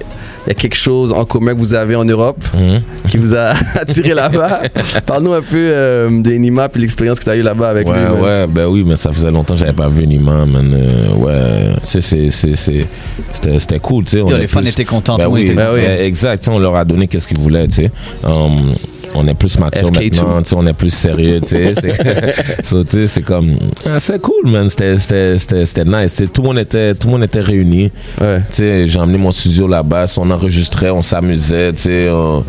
y 0.48 0.50
a 0.50 0.54
quelque 0.54 0.74
chose 0.74 1.12
en 1.12 1.24
commun 1.24 1.54
que 1.54 1.58
vous 1.58 1.74
avez 1.74 1.94
en 1.94 2.04
Europe 2.04 2.42
Mhm. 2.54 2.82
Qui 3.12 3.18
vous 3.18 3.34
a 3.34 3.52
attiré 3.80 4.14
là-bas. 4.14 4.62
Parle-nous 5.06 5.34
un 5.34 5.42
peu 5.42 5.56
euh, 5.58 6.08
de 6.22 6.30
Nima 6.32 6.68
puis 6.70 6.80
l'expérience 6.80 7.18
que 7.18 7.24
tu 7.24 7.30
as 7.30 7.36
eue 7.36 7.42
là-bas 7.42 7.68
avec 7.68 7.86
ouais, 7.86 7.94
lui. 7.94 8.02
man. 8.04 8.20
ouais, 8.22 8.46
ben 8.46 8.66
oui, 8.66 8.84
mais 8.86 8.96
ça 8.96 9.12
faisait 9.12 9.30
longtemps 9.30 9.52
que 9.52 9.60
j'avais 9.60 9.74
pas 9.74 9.88
vu 9.88 10.06
Nima, 10.06 10.46
man. 10.46 10.66
Euh, 10.74 11.14
ouais, 11.16 11.74
tu 11.82 11.86
sais, 11.86 12.00
c'est- 12.00 12.30
c'est- 12.30 12.56
c'est- 12.56 12.86
c'était 13.32 13.58
c'était 13.58 13.78
cool, 13.80 14.04
tu 14.04 14.12
sais. 14.22 14.38
les 14.38 14.46
fans 14.46 14.60
plus- 14.60 14.70
étaient 14.70 14.84
contents, 14.86 15.18
Ben 15.18 15.26
oui, 15.28 15.52
ben 15.54 15.68
oui, 15.74 15.80
exact. 15.82 16.48
On 16.50 16.58
leur 16.58 16.74
a 16.74 16.84
donné 16.86 17.06
qu'est-ce 17.06 17.28
qu'ils 17.28 17.38
voulaient, 17.38 17.68
tu 17.68 17.74
sais. 17.74 17.90
Um, 18.24 18.72
on 19.14 19.26
est 19.28 19.34
plus 19.34 19.58
mature 19.58 19.88
FK2. 19.90 20.16
maintenant, 20.22 20.42
tu 20.42 20.48
sais, 20.48 20.56
on 20.58 20.66
est 20.66 20.72
plus 20.72 20.88
sérieux, 20.94 21.38
tu 21.42 21.48
sais. 21.48 21.72
C'est 21.78 22.64
so, 22.64 22.82
tu 22.82 22.90
sais, 22.92 23.06
c'est 23.08 23.20
comme, 23.22 23.52
ah, 23.84 24.00
c'est 24.00 24.18
cool, 24.22 24.48
man. 24.48 24.70
C'était- 24.70 24.96
C'était 24.96 25.38
c'était- 25.38 25.66
c'était 25.66 25.84
nice. 25.84 26.22
Tout 26.32 26.40
le 26.40 26.48
monde 26.48 26.58
était, 26.60 26.94
tout 26.94 27.08
le 27.08 27.12
monde 27.12 27.24
était 27.24 27.40
réuni. 27.40 27.90
Ouais. 28.20 28.38
Tu 28.38 28.44
sais, 28.56 28.86
j'ai 28.86 28.98
emmené 28.98 29.18
mon 29.18 29.30
studio 29.32 29.68
là-bas, 29.68 30.06
on 30.16 30.30
enregistrait, 30.30 30.88
on 30.90 31.02
s'amusait, 31.02 31.72
tu 31.74 31.82
sais. 31.82 32.08
on- 32.10 32.42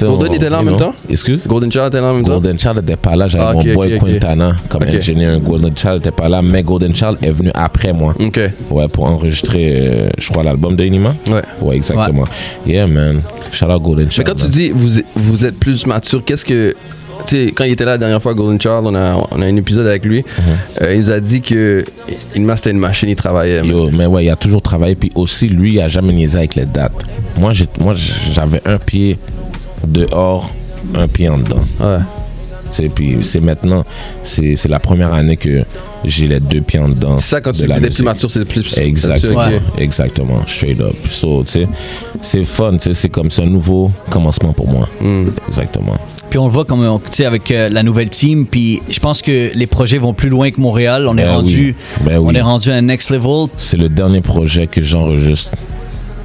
Golden 0.00 0.28
on- 0.30 0.34
était 0.34 0.50
là 0.50 0.58
en 0.60 0.62
même 0.62 0.76
know. 0.76 0.84
temps? 0.86 0.94
Excuse? 1.10 1.46
Golden 1.46 1.70
Child 1.70 1.86
était 1.88 2.00
là 2.00 2.06
en 2.08 2.14
même 2.14 2.24
temps? 2.24 2.32
Golden 2.32 2.58
Child 2.58 2.76
n'était 2.76 2.96
pas 2.96 3.14
là, 3.16 3.26
j'avais 3.28 3.44
Ah, 3.44 3.52
mon 3.52 3.60
ok, 3.60 3.72
boy. 3.74 3.98
Quintana 3.98 4.56
comme 4.68 4.82
Ok. 4.82 4.94
ingénieur. 4.94 5.38
Golden 5.40 5.76
Child 5.76 5.94
n'était 5.94 6.10
pas 6.10 6.28
là, 6.28 6.40
mais 6.42 6.62
Golden 6.62 6.94
Child 6.94 7.18
est 7.22 7.30
venu 7.32 7.50
après 7.54 7.92
moi. 7.92 8.14
Ok. 8.18 8.40
Ouais, 8.70 8.88
pour 8.88 9.04
enregistrer, 9.06 9.84
euh, 9.86 10.08
je 10.18 10.28
crois, 10.30 10.42
l'album 10.42 10.76
de 10.76 10.84
Inima. 10.84 11.14
Ouais. 11.28 11.42
Ouais, 11.60 11.76
exactement. 11.76 12.24
Yeah, 12.66 12.86
man. 12.86 13.16
Shout 13.52 13.66
out 13.66 13.82
Golden 13.82 14.06
Mais 14.06 14.10
Child. 14.10 14.26
quand 14.26 14.34
tu 14.36 14.48
dis 14.48 14.70
vous, 14.70 15.00
vous 15.14 15.44
êtes 15.44 15.58
plus 15.58 15.86
mature, 15.86 16.22
qu'est-ce 16.24 16.44
que. 16.44 16.74
Tu 17.26 17.46
sais, 17.46 17.52
quand 17.52 17.62
il 17.64 17.72
était 17.72 17.84
là 17.84 17.92
la 17.92 17.98
dernière 17.98 18.20
fois, 18.20 18.34
Golden 18.34 18.60
Child, 18.60 18.80
on 18.84 18.94
a, 18.96 19.14
on 19.30 19.40
a 19.42 19.44
un 19.46 19.54
épisode 19.56 19.86
avec 19.86 20.04
lui. 20.04 20.24
euh, 20.80 20.94
il 20.94 21.00
nous 21.00 21.10
a 21.10 21.20
dit 21.20 21.40
que 21.40 21.84
Inma 22.34 22.56
c'était 22.56 22.70
une 22.72 22.78
machine, 22.78 23.08
il 23.10 23.14
travaillait. 23.14 23.64
Yo, 23.64 23.90
mais 23.92 24.06
ouais, 24.06 24.24
il 24.24 24.30
a 24.30 24.34
toujours 24.36 24.60
travaillé. 24.62 24.96
Puis 24.96 25.12
aussi, 25.14 25.46
lui, 25.48 25.74
il 25.74 25.80
a 25.80 25.86
jamais 25.86 26.12
niaisé 26.12 26.38
avec 26.38 26.56
les 26.56 26.64
dates. 26.64 26.92
Moi, 27.38 27.52
j'avais 27.52 28.60
un 28.66 28.78
pied 28.78 29.18
dehors, 29.86 30.50
un 30.94 31.08
pied 31.08 31.28
en 31.28 31.38
dedans. 31.38 31.60
Ouais. 31.80 31.98
Tu 32.64 32.76
sais, 32.76 32.88
Puis 32.88 33.18
c'est 33.20 33.42
maintenant, 33.42 33.84
c'est 34.22 34.56
c'est 34.56 34.68
la 34.68 34.80
première 34.80 35.12
année 35.12 35.36
que 35.36 35.62
j'ai 36.04 36.26
les 36.26 36.40
deux 36.40 36.62
pieds 36.62 36.80
en 36.80 36.88
dedans. 36.88 37.18
C'est 37.18 37.28
ça, 37.28 37.40
quand 37.42 37.52
de 37.52 37.62
tu 37.62 37.66
la 37.66 37.76
étais 37.76 37.88
plus 37.88 38.02
mature, 38.02 38.30
c'est 38.30 38.44
plus. 38.46 38.78
Exactement, 38.78 39.46
exactement, 39.76 40.46
straight 40.46 40.80
up. 40.80 40.96
So, 41.10 41.42
tu 41.44 41.50
sais, 41.50 41.68
c'est 42.22 42.44
fun, 42.44 42.72
tu 42.72 42.84
sais, 42.84 42.94
c'est 42.94 43.08
comme 43.10 43.30
c'est 43.30 43.42
un 43.42 43.46
nouveau 43.46 43.90
commencement 44.08 44.54
pour 44.54 44.68
moi. 44.68 44.88
Hmm. 45.02 45.24
Exactement. 45.48 45.98
Puis 46.30 46.38
on 46.38 46.46
le 46.46 46.52
voit 46.52 46.64
comme 46.64 46.98
tu 47.10 47.16
sais 47.18 47.26
avec 47.26 47.50
euh, 47.50 47.68
la 47.68 47.82
nouvelle 47.82 48.08
team. 48.08 48.46
Puis 48.46 48.80
je 48.88 49.00
pense 49.00 49.20
que 49.20 49.50
les 49.54 49.66
projets 49.66 49.98
vont 49.98 50.14
plus 50.14 50.30
loin 50.30 50.50
que 50.50 50.60
Montréal. 50.60 51.06
On 51.06 51.18
est 51.18 51.24
Ben 51.24 51.34
rendu, 51.34 51.76
oui. 52.00 52.06
Ben 52.06 52.18
on 52.20 52.28
oui. 52.28 52.36
est 52.36 52.40
rendu 52.40 52.70
à 52.70 52.76
un 52.76 52.82
next 52.82 53.10
level. 53.10 53.48
C'est 53.58 53.76
le 53.76 53.90
dernier 53.90 54.22
projet 54.22 54.66
que 54.66 54.80
j'enregistre 54.80 55.52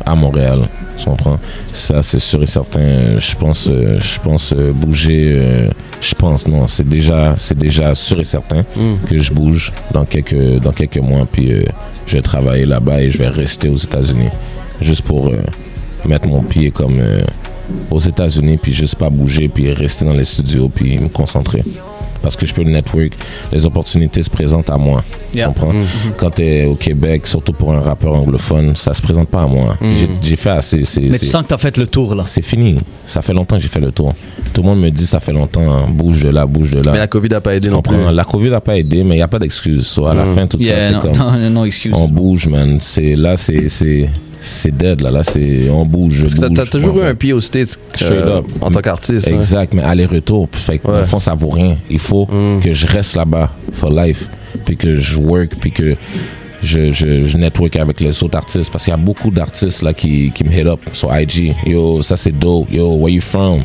à 0.06 0.16
Montréal. 0.16 0.60
Tu 0.98 1.06
comprends? 1.06 1.38
Ça, 1.68 2.02
c'est 2.02 2.20
sûr 2.20 2.42
et 2.44 2.48
certain. 2.48 3.20
Je 3.20 3.36
pense, 3.36 3.68
euh, 3.70 4.00
je 4.00 4.20
pense 4.20 4.54
euh, 4.56 4.72
bouger. 4.74 5.32
euh, 5.36 5.70
je 6.02 6.14
pense, 6.16 6.48
non, 6.48 6.68
c'est 6.68 6.88
déjà, 6.88 7.34
c'est 7.38 7.58
déjà 7.58 7.94
sûr 7.96 8.20
et 8.20 8.24
certain 8.24 8.64
que 9.08 9.22
je 9.22 9.34
bouge 9.34 9.72
dans 9.92 10.06
quelques, 10.06 10.60
dans 10.62 10.72
quelques 10.72 10.98
mois. 10.98 11.26
Puis 11.32 11.52
euh, 11.52 11.64
je 12.06 12.18
vais 12.18 12.22
travailler 12.22 12.66
là-bas 12.66 13.02
et 13.02 13.10
je 13.10 13.18
vais 13.18 13.28
rester 13.30 13.70
aux 13.70 13.78
États-Unis. 13.78 14.30
Juste 14.82 15.04
pour 15.04 15.28
euh, 15.28 15.38
mettre 16.06 16.28
mon 16.28 16.42
pied 16.42 16.72
comme 16.72 17.00
euh, 17.00 17.22
aux 17.92 18.00
États-Unis, 18.00 18.58
puis 18.58 18.74
juste 18.74 18.96
pas 18.96 19.10
bouger, 19.10 19.50
puis 19.50 19.72
rester 19.74 20.06
dans 20.06 20.14
les 20.14 20.26
studios, 20.26 20.70
puis 20.70 20.98
me 20.98 21.10
concentrer. 21.10 21.64
Parce 22.28 22.36
que 22.36 22.46
je 22.46 22.54
peux 22.54 22.64
le 22.64 22.72
network, 22.72 23.14
les 23.54 23.66
opportunités 23.66 24.22
se 24.22 24.30
présentent 24.30 24.70
à 24.70 24.78
moi. 24.78 25.02
Tu 25.32 25.38
Yeah. 25.38 25.48
comprends? 25.48 25.72
Quand 26.18 26.30
tu 26.32 26.42
es 26.44 26.66
au 26.66 26.76
Québec, 26.76 27.26
surtout 27.26 27.54
pour 27.54 27.72
un 27.74 27.80
rappeur 27.80 28.14
anglophone, 28.14 28.76
ça 28.76 28.94
se 28.94 29.02
présente 29.02 29.30
pas 29.30 29.44
à 29.44 29.48
moi. 29.48 29.78
J'ai- 29.82 30.10
J'ai 30.22 30.36
fait 30.36 30.50
assez. 30.50 30.84
Mais 31.10 31.18
tu 31.20 31.26
sens 31.26 31.44
que 31.44 31.48
t'as 31.48 31.58
fait 31.58 31.78
le 31.78 31.88
tour 31.88 32.16
là. 32.16 32.24
C'est 32.26 32.42
fini. 32.44 32.78
Ça 33.06 33.22
fait 33.22 33.32
longtemps 33.34 33.56
que 33.56 33.62
j'ai 33.62 33.70
fait 33.70 33.80
le 33.80 33.94
tour. 33.94 34.14
Tout 34.54 34.62
le 34.62 34.68
monde 34.68 34.82
me 34.82 34.90
dit 34.90 35.06
ça 35.06 35.22
fait 35.22 35.32
longtemps, 35.32 35.72
hein, 35.72 35.86
bouge 35.90 36.22
de 36.24 36.30
là, 36.30 36.46
bouge 36.46 36.72
de 36.72 36.82
là. 36.84 36.92
Mais 36.92 36.98
la 36.98 37.08
COVID 37.08 37.30
n'a 37.30 37.40
pas 37.40 37.56
aidé 37.56 37.68
Tu 37.68 37.74
non 37.74 37.82
plus. 37.82 37.96
La 38.12 38.24
COVID 38.26 38.50
n'a 38.50 38.60
pas 38.60 38.76
aidé, 38.78 39.06
mais 39.06 39.16
il 39.16 39.20
n'y 39.20 39.24
a 39.24 39.28
pas 39.30 39.40
d'excuse. 39.40 39.88
So, 39.88 40.06
à 40.08 40.14
la 40.14 40.26
fin, 40.26 40.48
tout 40.48 40.58
Yeah, 40.60 40.82
ça, 40.82 40.88
c'est 40.88 41.00
comme. 41.00 41.18
non, 41.18 41.50
non, 41.50 41.64
excuse. 41.64 41.94
On 41.96 42.10
bouge, 42.10 42.48
man. 42.50 42.80
C'est, 42.82 43.16
là, 43.16 43.38
c'est, 43.38 43.70
c'est, 44.40 44.76
dead, 44.76 45.02
là. 45.02 45.12
Là, 45.12 45.24
c'est, 45.24 45.70
on 45.70 45.86
bouge. 45.86 46.22
Parce 46.22 46.34
que 46.36 46.54
t'as- 46.54 46.66
toujours 46.66 46.98
eu 47.00 47.04
un 47.06 47.16
pied 47.16 47.34
aux 47.34 47.42
States 47.42 47.80
euh, 48.04 48.40
up. 48.40 48.46
en 48.62 48.70
tant 48.72 48.82
qu'artiste. 48.82 49.28
hein. 49.30 49.36
Exact, 49.36 49.74
mais 49.74 49.84
aller-retour. 49.84 50.48
Fait 50.52 50.78
que, 50.80 50.88
dans 50.88 50.94
Ouais. 50.94 51.00
le 51.00 51.06
fond, 51.06 51.20
ça 51.20 51.34
vaut 51.34 51.50
rien. 51.50 51.78
Il 51.90 52.00
faut 52.00 52.26
que 52.62 52.72
je 52.74 52.88
reste 52.88 53.16
là-bas 53.16 53.52
for 53.74 53.90
life. 53.92 54.30
Puis 54.66 54.76
que 54.78 54.96
je 54.96 55.18
work, 55.18 55.52
puis 55.60 55.72
que 55.72 55.96
je, 56.64 56.90
je, 56.92 57.22
je 57.22 57.38
network 57.38 57.76
avec 57.76 58.00
les 58.00 58.24
autres 58.24 58.38
artistes. 58.38 58.72
Parce 58.72 58.84
qu'il 58.86 58.92
y 58.92 58.94
a 58.96 58.98
beaucoup 58.98 59.32
d'artistes 59.32 59.82
là 59.84 59.94
qui, 59.94 60.32
qui 60.32 60.44
me 60.44 60.52
hit 60.52 60.66
up 60.68 60.80
sur 60.94 61.10
IG. 61.16 61.56
Yo, 61.66 62.02
ça 62.02 62.18
c'est 62.18 62.32
dope. 62.38 62.72
Yo, 62.72 62.96
where 62.96 63.14
you 63.14 63.22
from? 63.22 63.62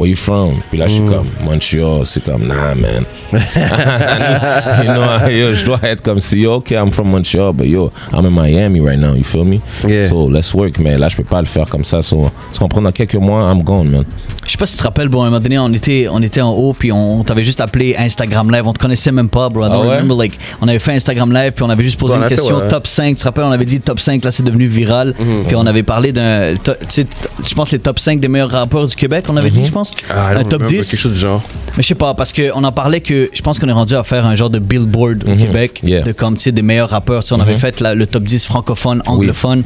Where 0.00 0.08
you 0.08 0.16
from? 0.16 0.62
Puis 0.70 0.78
là, 0.78 0.86
je 0.86 0.94
suis 0.94 1.04
comme 1.04 1.28
Montreal. 1.44 2.06
C'est 2.06 2.24
comme, 2.24 2.46
nah, 2.46 2.74
man. 2.74 3.04
you 3.32 4.94
know, 4.94 5.28
yo, 5.28 5.54
je 5.54 5.64
dois 5.66 5.78
être 5.82 6.00
comme 6.00 6.20
si, 6.20 6.40
yo, 6.40 6.54
ok, 6.54 6.70
I'm 6.70 6.90
from 6.90 7.10
Montreal, 7.10 7.52
but 7.52 7.66
yo, 7.66 7.90
I'm 8.14 8.24
in 8.24 8.30
Miami 8.30 8.80
right 8.80 8.98
now. 8.98 9.12
You 9.14 9.24
feel 9.24 9.44
me? 9.44 9.58
Yeah. 9.86 10.08
So 10.08 10.26
let's 10.26 10.54
work. 10.54 10.78
Mais 10.78 10.96
là, 10.96 11.10
je 11.10 11.16
peux 11.18 11.24
pas 11.24 11.40
le 11.40 11.46
faire 11.46 11.68
comme 11.68 11.84
ça. 11.84 12.00
So, 12.00 12.30
tu 12.50 12.58
comprends? 12.58 12.80
Dans 12.80 12.92
quelques 12.92 13.16
mois, 13.16 13.52
I'm 13.52 13.62
gone, 13.62 13.90
man. 13.90 14.04
Je 14.46 14.52
sais 14.52 14.56
pas 14.56 14.64
si 14.64 14.72
tu 14.72 14.78
te 14.78 14.84
rappelles, 14.84 15.10
bon, 15.10 15.20
à 15.20 15.26
un 15.26 15.28
moment 15.28 15.40
donné, 15.40 15.58
on 15.58 15.70
était, 15.74 16.08
on 16.10 16.22
était 16.22 16.40
en 16.40 16.50
haut, 16.50 16.72
puis 16.72 16.90
on, 16.92 17.20
on 17.20 17.22
t'avait 17.22 17.44
juste 17.44 17.60
appelé 17.60 17.94
Instagram 17.98 18.50
Live. 18.50 18.66
On 18.66 18.72
te 18.72 18.78
connaissait 18.78 19.12
même 19.12 19.28
pas, 19.28 19.50
bro. 19.50 19.66
I 19.66 19.68
don't 19.68 19.82
Ah 19.82 19.86
ouais? 19.86 19.96
remember, 19.96 20.16
like, 20.16 20.32
on 20.62 20.66
avait 20.68 20.78
fait 20.78 20.94
Instagram 20.94 21.30
Live, 21.30 21.52
puis 21.52 21.62
on 21.62 21.68
avait 21.68 21.84
juste 21.84 21.98
posé 22.00 22.16
une 22.16 22.26
question 22.26 22.56
ouais. 22.56 22.68
top 22.68 22.86
5. 22.86 23.10
Tu 23.10 23.14
te 23.16 23.24
rappelles, 23.24 23.44
on 23.44 23.52
avait 23.52 23.66
dit 23.66 23.80
top 23.80 24.00
5, 24.00 24.24
là, 24.24 24.30
c'est 24.30 24.44
devenu 24.44 24.66
viral. 24.66 25.14
Mhm. 25.18 25.44
Puis 25.46 25.56
on 25.56 25.66
avait 25.66 25.82
parlé 25.82 26.12
d'un, 26.12 26.54
tu 26.64 26.72
sais, 26.88 27.06
je 27.46 27.54
pense, 27.54 27.70
les 27.70 27.78
top 27.78 27.98
5 27.98 28.18
des 28.18 28.28
meilleurs 28.28 28.50
rappeurs 28.50 28.86
du 28.86 28.96
Québec, 28.96 29.26
on 29.28 29.36
avait 29.36 29.50
dit, 29.50 29.66
je 29.66 29.70
pense. 29.70 29.89
Ah, 30.10 30.32
I 30.32 30.36
un 30.36 30.42
top 30.44 30.62
remember, 30.62 30.68
10. 30.68 30.90
Quelque 30.90 31.00
chose 31.00 31.12
du 31.12 31.18
genre. 31.18 31.42
Mais 31.76 31.82
je 31.82 31.88
sais 31.88 31.94
pas, 31.94 32.14
parce 32.14 32.32
qu'on 32.32 32.64
en 32.64 32.72
parlait 32.72 33.00
que 33.00 33.30
je 33.32 33.42
pense 33.42 33.58
qu'on 33.58 33.68
est 33.68 33.72
rendu 33.72 33.94
à 33.94 34.02
faire 34.02 34.26
un 34.26 34.34
genre 34.34 34.50
de 34.50 34.58
billboard 34.58 35.22
au 35.30 35.36
Québec, 35.36 35.80
Yeah. 35.84 36.02
de 36.02 36.12
comme, 36.12 36.36
tu 36.36 36.42
sais, 36.42 36.52
des 36.52 36.62
meilleurs 36.62 36.90
rappeurs. 36.90 37.22
Tu 37.22 37.28
sais, 37.28 37.34
on 37.34 37.40
avait 37.40 37.56
fait 37.56 37.80
la- 37.80 37.94
le 37.94 38.06
top 38.06 38.24
10 38.24 38.44
francophone, 38.46 39.02
anglophone. 39.06 39.62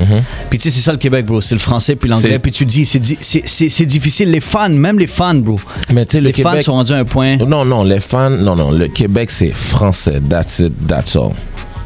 Puis 0.50 0.58
tu 0.58 0.64
sais, 0.70 0.76
c'est 0.76 0.82
ça 0.82 0.92
le 0.92 0.98
Québec, 0.98 1.24
bro. 1.26 1.40
C'est 1.40 1.54
le 1.54 1.60
français 1.60 1.96
puis 1.96 2.08
l'anglais. 2.10 2.38
Puis 2.38 2.52
tu 2.52 2.66
dis, 2.66 2.84
c'est 2.84 2.98
di- 2.98 3.18
c'est- 3.20 3.42
c'est 3.46 3.68
c'est 3.68 3.86
difficile. 3.86 4.30
Les 4.30 4.40
fans, 4.40 4.68
même 4.68 4.98
les 4.98 5.06
fans, 5.06 5.34
bro. 5.34 5.58
Mais 5.92 6.04
tu 6.06 6.12
sais, 6.12 6.20
le 6.20 6.28
Les 6.30 6.32
fans 6.42 6.50
Québec. 6.50 6.64
sont 6.64 6.72
rendus 6.72 6.92
à 6.92 6.96
un 6.96 7.04
point. 7.04 7.36
Non, 7.38 7.64
non, 7.64 7.84
les 7.84 8.00
fans, 8.00 8.30
non, 8.30 8.54
non, 8.54 8.70
le 8.70 8.88
Québec, 8.88 9.30
c'est 9.30 9.50
français. 9.50 10.20
That's 10.28 10.58
it, 10.60 10.86
that's 10.86 11.16
all. 11.16 11.32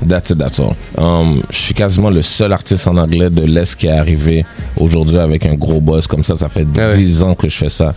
That's 0.08 0.30
it, 0.30 0.38
that's 0.38 0.60
all. 0.60 0.74
Um, 0.96 1.40
je 1.50 1.56
suis 1.56 1.74
quasiment 1.74 2.10
le 2.10 2.22
seul 2.22 2.52
artiste 2.52 2.86
en 2.86 2.96
anglais 2.96 3.30
de 3.30 3.42
l'Est 3.42 3.74
qui 3.74 3.88
est 3.88 3.90
arrivé 3.90 4.44
aujourd'hui 4.76 5.18
avec 5.18 5.44
un 5.44 5.54
gros 5.56 5.80
boss 5.80 6.06
comme 6.06 6.22
ça. 6.22 6.34
Ça 6.36 6.48
fait 6.48 6.64
Ah 6.78 6.90
ouais. 6.90 6.96
10 6.96 7.22
ans 7.24 7.34
que 7.34 7.48
je 7.48 7.56
fais 7.56 7.68
ça. 7.68 7.92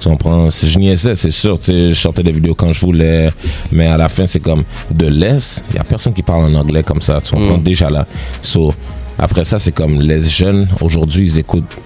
Tu 0.00 0.08
comprends? 0.08 0.48
Je 0.50 0.78
niaisais, 0.78 1.14
c'est 1.14 1.30
sûr, 1.30 1.58
je 1.66 1.94
sortais 1.94 2.22
des 2.22 2.32
vidéos 2.32 2.54
quand 2.54 2.72
je 2.72 2.80
voulais, 2.80 3.30
mais 3.72 3.86
à 3.86 3.96
la 3.96 4.08
fin, 4.08 4.26
c'est 4.26 4.40
comme 4.40 4.64
de 4.90 5.06
l'Est, 5.06 5.64
il 5.70 5.76
y 5.76 5.78
a 5.78 5.84
personne 5.84 6.12
qui 6.12 6.22
parle 6.22 6.44
en 6.44 6.54
anglais 6.54 6.82
comme 6.82 7.00
ça, 7.00 7.20
tu 7.22 7.30
comprends? 7.34 7.58
Déjà 7.58 7.88
là. 7.88 8.04
So, 8.42 8.72
après 9.18 9.44
ça, 9.44 9.58
c'est 9.58 9.72
comme 9.72 10.00
les 10.00 10.20
jeunes, 10.20 10.68
aujourd'hui, 10.80 11.26
ils 11.26 11.38
écoutent 11.38 11.76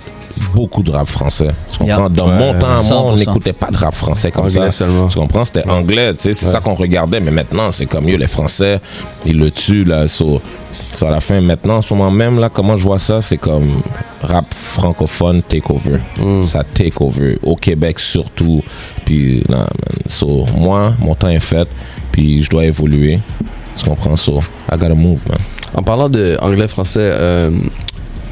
beaucoup 0.55 0.83
de 0.83 0.91
rap 0.91 1.07
français. 1.09 1.51
Tu 1.73 1.79
comprends? 1.79 2.09
Dans 2.09 2.29
mon 2.29 2.59
temps, 2.59 2.67
à 2.69 2.83
moi, 2.83 3.03
on 3.03 3.17
100%. 3.17 3.19
n'écoutait 3.19 3.53
pas 3.53 3.71
de 3.71 3.77
rap 3.77 3.95
français 3.95 4.31
comme 4.31 4.47
Anglais 4.47 4.71
ça. 4.71 4.71
seulement. 4.71 5.07
Tu 5.09 5.19
comprends? 5.19 5.45
C'était 5.45 5.69
anglais, 5.69 6.15
tu 6.15 6.23
sais, 6.23 6.35
c'est 6.35 6.47
ça 6.47 6.61
qu'on 6.61 6.75
regardait, 6.75 7.21
mais 7.21 7.31
maintenant, 7.31 7.71
c'est 7.71 7.87
comme 7.87 8.05
mieux, 8.07 8.17
les 8.17 8.27
Français, 8.27 8.81
ils 9.25 9.39
le 9.39 9.51
tuent, 9.51 9.85
là. 9.85 10.09
So, 10.09 10.41
so, 10.95 11.07
à 11.07 11.11
la 11.11 11.21
fin, 11.21 11.41
maintenant, 11.41 11.77
en 11.77 11.83
ce 11.83 11.95
moment 11.95 12.11
même, 12.11 12.41
là, 12.41 12.49
comment 12.49 12.77
je 12.77 12.85
vois 12.85 12.99
ça, 12.99 13.21
c'est 13.21 13.37
comme 13.39 13.69
rap 14.23 14.47
francophone 14.55 15.43
take 15.43 15.71
over. 15.71 15.99
Ça 16.45 16.63
take 16.65 16.95
over. 17.01 17.39
Au 17.43 17.57
Québec, 17.57 17.99
surtout. 17.99 18.61
Puis. 19.05 19.43
So, 20.07 20.45
moi, 20.57 20.95
mon 21.01 21.15
temps 21.15 21.29
est 21.29 21.41
fait, 21.41 21.69
puis 22.13 22.43
je 22.43 22.51
dois 22.51 22.65
évoluer. 22.65 23.21
Tu 23.77 23.85
comprends? 23.85 24.17
So, 24.17 24.39
I 24.71 24.77
gotta 24.77 24.95
move, 24.95 25.21
man. 25.29 25.39
En 25.75 25.83
parlant 25.83 26.09
de 26.09 26.37
anglais-français, 26.41 27.01
euh, 27.03 27.51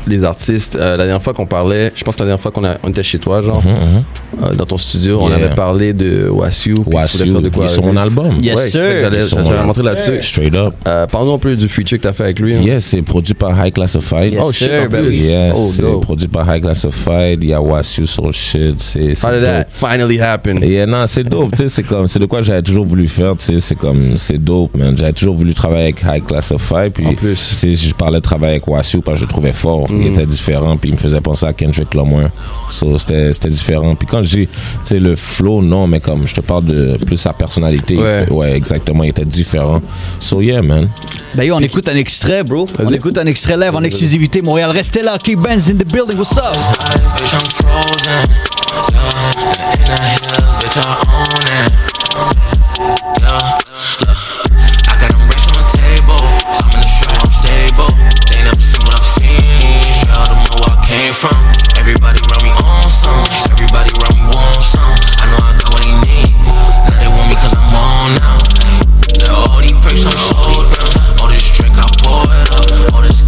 les 0.07 0.25
artistes, 0.25 0.77
euh, 0.77 0.93
la 0.97 1.05
dernière 1.05 1.23
fois 1.23 1.33
qu'on 1.33 1.47
parlait, 1.47 1.91
je 1.95 2.05
pense 2.05 2.17
que 2.17 2.21
la 2.21 2.27
dernière 2.27 2.41
fois 2.41 2.51
qu'on 2.51 2.89
était 2.89 3.03
chez 3.03 3.19
toi, 3.19 3.41
genre, 3.43 3.63
Mhm, 3.65 3.73
mhm. 3.73 4.05
Euh, 4.43 4.55
dans 4.55 4.65
ton 4.67 4.79
studio. 4.79 5.19
On 5.21 5.29
Yeah. 5.29 5.37
avait 5.47 5.55
parlé 5.55 5.93
de 5.93 6.29
Wasu. 6.29 6.75
tu 6.75 6.95
Wasu, 6.95 7.27
de 7.27 7.49
quoi? 7.49 7.65
avec 7.67 7.83
mon 7.85 7.93
lui. 7.93 7.99
album. 7.99 8.39
Yes, 8.43 8.57
ouais, 8.61 8.69
sir. 8.69 8.81
j'allais 9.01 9.61
rentrer 9.61 9.83
là-dessus. 9.83 10.23
Straight 10.23 10.55
up. 10.57 10.75
Euh, 10.87 11.07
Parlons 11.07 11.35
un 11.35 11.39
peu 11.39 11.55
du 11.57 11.69
feature 11.69 11.99
que 11.99 12.03
t'as 12.03 12.13
fait 12.13 12.25
avec 12.25 12.41
lui. 12.41 12.55
hein. 12.55 12.61
Yes, 12.63 12.85
c'est 12.85 13.03
produit 13.03 13.35
par 13.35 13.53
High 13.65 13.73
Classified. 13.73 14.33
Yes, 14.35 14.43
Oh, 14.45 14.53
shit, 14.53 14.69
sir, 14.69 14.83
en 14.83 14.89
ben 14.89 15.01
plus. 15.01 15.09
oui. 15.09 15.19
Yes, 15.19 15.53
Oh, 15.57 15.71
c'est 15.73 16.01
produit 16.01 16.29
par 16.29 16.55
High 16.55 16.63
Classified. 16.63 17.43
Il 17.43 17.49
y 17.51 17.53
a 17.55 17.61
Wasu 17.61 18.07
sur 18.07 18.27
le 18.27 18.33
shit. 18.33 18.75
C'est 18.81 19.13
How 19.25 19.33
did 19.33 19.43
that 19.43 19.67
finally 19.71 20.21
happen? 20.21 20.63
Et 20.63 20.81
euh, 20.81 20.87
non, 20.87 21.05
c'est 21.07 21.25
dope, 21.25 21.53
tu 21.53 21.63
sais, 21.63 21.69
c'est 21.69 21.83
comme, 21.83 22.07
c'est 22.07 22.19
de 22.19 22.27
quoi 22.27 22.43
j'avais 22.43 22.63
toujours 22.63 22.85
voulu 22.85 23.09
faire, 23.09 23.37
tu 23.37 23.45
sais, 23.45 23.61
c'est 23.61 23.75
comme, 23.75 24.19
c'est 24.19 24.39
dope, 24.43 24.77
man. 24.77 24.97
J'avais 24.97 25.13
toujours 25.13 25.35
voulu 25.35 25.55
travailler 25.55 25.85
avec 25.85 26.03
High 26.07 26.25
Classified, 26.27 26.93
puis, 26.93 27.07
En 27.07 27.15
plus. 27.15 27.35
tu 27.49 27.55
sais, 27.55 27.73
je 27.73 27.95
parlais 27.95 28.19
de 28.19 28.23
travailler 28.23 28.53
avec 28.53 28.67
Wasu 28.69 29.01
parce 29.01 29.15
que 29.17 29.21
je 29.21 29.25
le 29.27 29.31
trouvais 29.31 29.53
fort, 29.53 29.87
il 29.91 30.07
était 30.09 30.27
différent, 30.27 30.77
puis 30.77 30.91
il 30.91 30.93
me 30.93 30.99
faisait 30.99 31.21
penser 31.21 31.47
à 31.47 31.53
Kendrick 31.53 31.95
Lamar. 31.95 32.31
So, 32.71 32.99
c'était, 32.99 33.33
c'était 33.33 33.49
différent. 33.51 33.95
Puis 33.95 34.07
quand 34.07 34.23
sais, 34.27 34.99
le 34.99 35.17
flow, 35.17 35.63
non, 35.63 35.87
mais 35.87 36.01
comme, 36.01 36.27
je 36.27 36.35
te 36.35 36.41
parle 36.41 36.65
de 36.67 36.97
plus 37.05 37.17
sa 37.17 37.33
personnalité, 37.33 37.97
Ouais. 37.97 38.25
fait- 38.27 38.33
ouais, 38.33 38.53
exactement, 38.57 39.05
il 39.05 39.11
était 39.11 39.25
différent. 39.25 39.81
So, 40.21 40.41
yeah, 40.41 40.63
man. 40.63 40.89
Ben 41.35 41.45
yo, 41.45 41.55
on 41.55 41.61
écoute 41.61 41.89
un 41.89 41.97
extrait, 41.97 42.43
bro. 42.43 42.67
On 42.79 42.91
écoute 42.93 43.19
un 43.19 43.27
extrait 43.27 43.57
live 43.57 43.75
en 43.75 43.83
exclusivité. 43.83 44.43
Montréal, 44.43 44.71
restez 44.71 45.03
là. 45.03 45.19
Keep 45.23 45.41
Benz 45.41 45.71
in 45.71 45.77
the 45.77 45.85
building. 45.91 46.17
What's 46.19 46.37
up? 46.39 46.57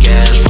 Gas 0.09 0.48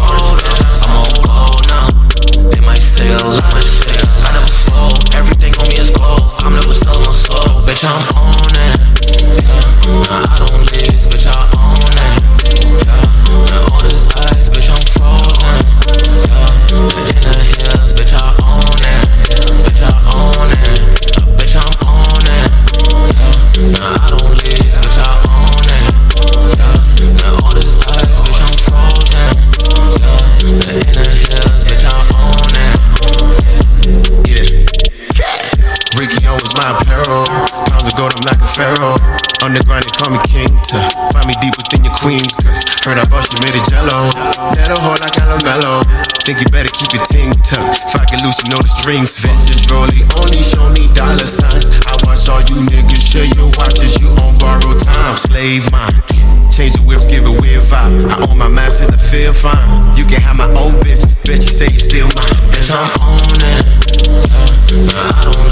made 43.42 43.57
it 43.57 43.64
jello. 43.71 44.11
Whole 44.78 45.00
like 45.00 45.16
Alabello. 45.18 45.83
Think 46.23 46.38
you 46.38 46.49
better 46.52 46.68
keep 46.71 46.92
your 46.92 47.02
ting 47.09 47.33
tucked. 47.42 47.83
If 47.88 47.97
I 47.97 48.04
get 48.07 48.23
loose, 48.23 48.38
you 48.45 48.52
know 48.52 48.62
the 48.62 48.68
strings. 48.68 49.16
Vintage 49.18 49.66
rollie 49.66 50.04
only 50.21 50.38
show 50.45 50.68
me 50.71 50.87
dollar 50.95 51.26
signs. 51.26 51.73
I 51.88 51.97
watch 52.04 52.28
all 52.28 52.45
you 52.47 52.62
niggas 52.68 53.00
share 53.00 53.26
your 53.35 53.50
watches. 53.59 53.99
You 53.99 54.12
on 54.23 54.38
borrowed 54.38 54.78
time. 54.78 55.16
Slave 55.16 55.73
mine. 55.73 55.99
Change 56.52 56.75
the 56.75 56.83
whips, 56.85 57.07
give 57.07 57.26
a 57.26 57.33
weird 57.33 57.62
vibe. 57.64 58.07
I 58.07 58.30
own 58.30 58.38
my 58.38 58.49
masters, 58.49 58.90
I 58.90 58.97
feel 58.97 59.33
fine. 59.33 59.97
You 59.97 60.04
can 60.04 60.21
have 60.21 60.37
my 60.37 60.47
old 60.54 60.75
bitch. 60.85 61.02
Bet 61.25 61.42
you 61.42 61.50
say 61.50 61.66
you 61.73 61.78
still 61.78 62.07
mine. 62.14 62.38
Bitch, 62.52 62.71
I'm 62.71 62.92
on 63.02 63.18
it. 63.42 63.66
Yeah. 64.07 64.85
Nah, 64.92 65.16
I 65.16 65.33
don't 65.33 65.48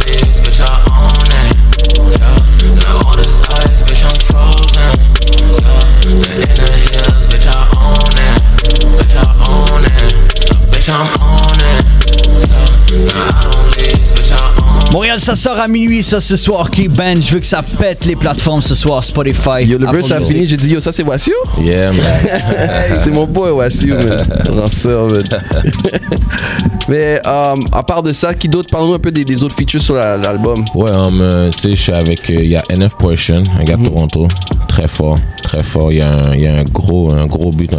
Montréal, 15.17 15.21
ça 15.21 15.37
sort 15.37 15.59
à 15.59 15.67
minuit, 15.69 16.03
ça, 16.03 16.21
ce 16.21 16.37
soir. 16.37 16.71
Keep 16.71 16.93
Benz. 16.93 17.27
Je 17.27 17.35
veux 17.35 17.41
que 17.41 17.47
ça 17.47 17.63
pète 17.63 18.05
les 18.05 18.17
plateformes 18.17 18.61
ce 18.61 18.75
soir. 18.75 19.03
Spotify. 19.03 19.65
Yo, 19.65 19.79
le 19.79 19.91
verse 19.91 20.11
a 20.11 20.21
fini, 20.21 20.47
j'ai 20.47 20.57
dit, 20.57 20.69
yo, 20.71 20.81
ça 20.81 20.93
c'est 20.93 21.03
Wasu? 21.03 21.33
Yeah, 21.59 21.93
man. 21.93 22.03
c'est 22.99 23.11
mon 23.11 23.27
boy 23.27 23.51
Wasu, 23.51 23.95
man. 23.95 24.27
Lanceur, 24.55 25.09
man. 25.09 25.25
Mais 26.89 27.21
euh, 27.27 27.55
à 27.73 27.83
part 27.83 28.03
de 28.03 28.13
ça, 28.13 28.33
qui 28.35 28.49
d'autre? 28.49 28.69
Parle-nous 28.71 28.95
un 28.95 28.99
peu 28.99 29.11
des, 29.11 29.25
des 29.25 29.43
autres 29.43 29.57
features 29.57 29.81
sur 29.83 29.95
la- 29.95 30.17
l'album. 30.17 30.65
Ouais, 30.75 30.91
um, 30.91 31.21
euh, 31.21 31.51
tu 31.51 31.59
sais, 31.59 31.71
je 31.71 31.83
suis 31.83 31.93
avec. 31.93 32.31
euh, 32.31 32.35
Il 32.41 32.47
y 32.51 32.57
a 32.57 32.63
NF 32.71 32.97
Portion, 32.97 33.43
un 33.59 33.65
gars 33.65 33.77
de 33.77 33.85
Toronto. 33.87 34.29
Très 34.69 34.87
fort, 34.89 35.19
très 35.43 35.63
fort. 35.63 35.91
Il 35.91 35.99
y 35.99 36.03
a 36.03 36.13
un, 36.13 36.35
il 36.35 36.43
y 36.43 36.47
a 36.47 36.55
un 36.59 36.65
gros, 36.65 37.11
un 37.13 37.27
gros 37.27 37.51
but, 37.51 37.73
un, 37.73 37.79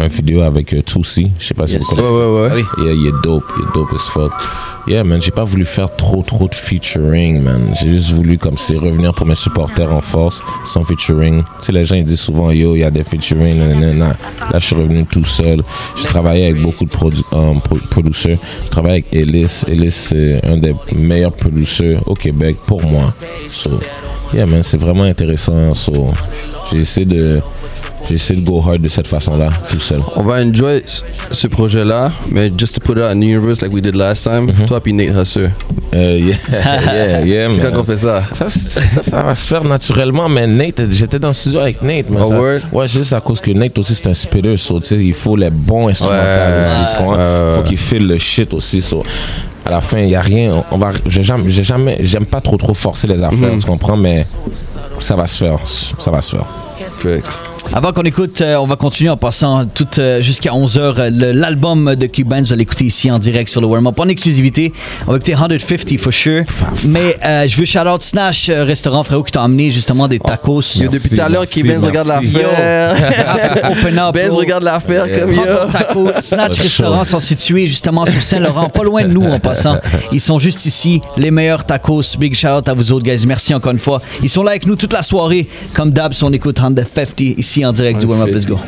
un, 0.00 0.04
un 0.04 0.08
vidéo 0.08 0.42
avec 0.42 0.72
euh, 0.74 0.82
Tootsie. 0.82 1.30
Je 1.38 1.46
sais 1.46 1.54
pas 1.54 1.66
si 1.66 1.74
Yes, 1.74 1.84
vous 1.88 1.96
connaissez. 1.96 2.14
Ouais, 2.14 2.24
ouais, 2.26 2.40
ouais. 2.56 2.64
Ah. 2.76 2.80
Yeah, 2.84 2.92
il 2.92 3.06
est 3.08 3.22
dope, 3.22 3.44
il 3.56 3.62
est 3.62 3.74
dope 3.74 3.92
as 3.94 4.02
fuck. 4.10 4.32
Yeah, 4.86 5.02
man, 5.02 5.18
j'ai 5.22 5.30
pas 5.30 5.44
voulu 5.44 5.64
faire 5.64 5.96
trop, 5.96 6.20
trop 6.22 6.46
de 6.46 6.54
featuring, 6.54 7.40
man. 7.40 7.72
J'ai 7.80 7.88
juste 7.92 8.10
voulu, 8.12 8.36
comme 8.36 8.58
c'est 8.58 8.76
revenir 8.76 9.14
pour 9.14 9.24
mes 9.24 9.34
supporters 9.34 9.90
en 9.90 10.02
force, 10.02 10.42
sans 10.62 10.84
featuring. 10.84 11.42
Tu 11.42 11.48
sais, 11.58 11.72
les 11.72 11.86
gens, 11.86 11.96
ils 11.96 12.04
disent 12.04 12.20
souvent, 12.20 12.50
yo, 12.50 12.74
il 12.76 12.80
y 12.80 12.84
a 12.84 12.90
des 12.90 13.02
featuring, 13.02 13.56
nanana. 13.56 14.08
Là, 14.52 14.58
je 14.58 14.66
suis 14.66 14.76
revenu 14.76 15.06
tout 15.06 15.24
seul. 15.24 15.62
J'ai 15.96 16.04
travaillé 16.04 16.50
avec 16.50 16.60
beaucoup 16.60 16.84
de 16.84 16.90
produ 16.90 17.22
um, 17.32 17.58
pro- 17.62 17.78
producers. 17.88 18.38
Je 18.64 18.68
travaille 18.70 18.92
avec 18.92 19.06
Ellis. 19.14 19.62
Ellis, 19.68 19.90
c'est 19.90 20.44
un 20.44 20.56
des 20.56 20.74
meilleurs 20.94 21.34
producers 21.34 21.98
au 22.06 22.14
Québec 22.14 22.56
pour 22.66 22.82
moi. 22.82 23.12
So, 23.48 23.70
yeah, 24.32 24.46
man, 24.46 24.62
c'est 24.62 24.76
vraiment 24.80 25.04
intéressant. 25.04 25.74
So, 25.74 26.12
j'ai 26.72 27.04
de, 27.04 27.40
j'ai 28.08 28.14
essayé 28.16 28.40
de 28.40 28.44
go 28.46 28.62
hard 28.66 28.80
de 28.82 28.88
cette 28.88 29.06
façon-là, 29.06 29.48
tout 29.70 29.80
seul. 29.80 30.00
On 30.16 30.22
va 30.22 30.42
enjoy 30.42 30.82
ce- 31.30 31.46
projet-là, 31.48 32.10
mais 32.30 32.50
just 32.56 32.74
to 32.74 32.80
put 32.80 32.98
it 32.98 33.04
out 33.04 33.10
in 33.12 33.20
the 33.20 33.24
universe 33.24 33.62
like 33.62 33.72
we 33.72 33.80
did 33.82 33.94
last 33.94 34.24
time, 34.24 34.52
toi 34.66 34.80
puis 34.80 34.92
Nate 34.92 35.16
Husser. 35.16 35.48
Euh, 35.94 36.18
yeah, 36.18 36.36
yeah, 36.50 37.20
yeah, 37.24 37.52
C'est 37.52 37.60
man. 37.62 37.70
quand 37.70 37.78
qu'on 37.78 37.84
fait 37.84 37.96
ça? 37.98 38.24
Ça, 38.32 38.48
ça, 38.48 39.02
ça 39.02 39.22
va 39.22 39.34
se 39.34 39.46
faire 39.46 39.62
naturellement, 39.64 40.28
mais 40.28 40.46
Nate, 40.46 40.90
j'étais 40.90 41.18
dans 41.18 41.28
le 41.28 41.34
studio 41.34 41.60
avec 41.60 41.80
Nate. 41.82 42.06
Mais 42.10 42.20
Oh, 42.20 42.28
ça- 42.28 42.38
word? 42.38 42.60
ouais, 42.72 42.88
c'est 42.88 42.98
juste 42.98 43.12
à 43.12 43.20
cause 43.20 43.40
que 43.40 43.50
Nate 43.52 43.78
aussi, 43.78 43.94
c'est 43.94 44.08
un 44.08 44.14
spitter. 44.14 44.56
So, 44.56 44.80
tu 44.80 44.88
sais, 44.88 44.96
il 44.96 45.14
faut 45.14 45.36
les 45.36 45.50
bons 45.50 45.88
instrumentales 45.88 46.54
Ouais, 46.54 46.60
aussi. 46.62 46.90
Tu 46.90 46.96
comprends? 46.96 47.14
ouais. 47.16 47.56
faut 47.56 47.62
qu'il 47.62 47.78
file 47.78 48.06
le 48.06 48.18
shit 48.18 48.52
aussi. 48.54 48.82
So, 48.82 49.02
à 49.64 49.70
la 49.70 49.80
fin, 49.80 49.98
il 49.98 50.08
n'y 50.08 50.16
a 50.16 50.20
rien. 50.20 50.64
On 50.70 50.76
va, 50.78 50.90
j'ai 51.06 51.22
jamais, 51.22 51.48
j'ai 51.50 51.62
jamais, 51.64 51.96
j'aime 52.00 52.26
pas 52.26 52.40
trop 52.40 52.56
trop 52.56 52.74
forcer 52.74 53.06
les 53.06 53.22
affaires, 53.22 53.52
Mhm. 53.52 53.60
tu 53.60 53.66
comprends? 53.66 53.96
Mais 53.96 54.26
ça 54.98 55.14
va 55.16 55.26
se 55.26 55.36
faire. 55.44 55.58
Ça 55.64 56.10
va 56.10 56.20
se 56.20 56.36
faire. 56.36 56.46
Avant 57.72 57.92
qu'on 57.92 58.02
écoute, 58.02 58.40
euh, 58.40 58.56
on 58.56 58.66
va 58.66 58.76
continuer 58.76 59.10
en 59.10 59.16
passant 59.16 59.66
tout 59.66 59.86
euh, 59.98 60.20
jusqu'à 60.20 60.50
11h. 60.50 61.08
L'album 61.08 61.94
de 61.96 62.06
Benz, 62.22 62.46
vous 62.46 62.52
allez 62.52 62.60
l'écouter 62.60 62.84
ici 62.84 63.10
en 63.10 63.18
direct 63.18 63.48
sur 63.48 63.60
le 63.60 63.66
warm-up 63.66 63.98
en 63.98 64.08
exclusivité. 64.08 64.72
On 65.06 65.12
va 65.12 65.16
écouter 65.16 65.34
150 65.34 65.98
for 65.98 66.12
sure. 66.12 66.42
Mais 66.86 67.16
euh, 67.24 67.46
je 67.48 67.56
veux 67.56 67.64
shout 67.64 67.80
out 67.80 68.00
Snatch 68.00 68.48
euh, 68.48 68.64
Restaurant, 68.64 69.02
frérot, 69.02 69.22
qui 69.24 69.32
t'a 69.32 69.42
amené 69.42 69.70
justement 69.70 70.06
des 70.06 70.18
tacos. 70.18 70.60
Yo, 70.76 70.88
depuis 70.88 71.10
tout 71.10 71.20
à 71.20 71.28
l'heure, 71.28 71.44
Benz 71.64 71.84
regarde 71.84 72.08
l'affaire. 72.08 73.70
Open 73.70 73.98
up. 73.98 74.14
Benz 74.14 74.32
regarde 74.32 74.62
l'affaire 74.62 75.06
comme 75.10 75.32
yo. 75.32 75.42
ton 75.44 75.70
taco. 75.70 76.08
Snatch 76.20 76.56
For 76.56 76.62
Restaurant 76.62 77.04
sont 77.04 77.20
situés 77.20 77.66
justement 77.66 78.06
sur 78.06 78.22
Saint-Laurent, 78.22 78.68
pas 78.68 78.84
loin 78.84 79.02
de 79.02 79.08
nous 79.08 79.24
en 79.24 79.40
passant. 79.40 79.78
Ils 80.12 80.20
sont 80.20 80.38
juste 80.38 80.64
ici, 80.66 81.00
les 81.16 81.30
meilleurs 81.30 81.64
tacos. 81.64 82.16
Big 82.18 82.34
shout 82.34 82.48
out 82.48 82.68
à 82.68 82.74
vous 82.74 82.92
autres, 82.92 83.04
guys. 83.04 83.24
Merci 83.26 83.54
encore 83.54 83.72
une 83.72 83.78
fois. 83.78 84.00
Ils 84.22 84.28
sont 84.28 84.42
là 84.42 84.50
avec 84.50 84.66
nous 84.66 84.76
toute 84.76 84.92
la 84.92 85.02
soirée. 85.02 85.48
Comme 85.74 85.90
d'hab, 85.90 86.12
on 86.22 86.32
écoute 86.32 86.58
150 86.58 87.20
ici 87.20 87.53
en 87.62 87.72
direct 87.72 88.00
du 88.00 88.06
warm-up. 88.06 88.28
Let's 88.28 88.46
go. 88.46 88.56
Why 88.56 88.62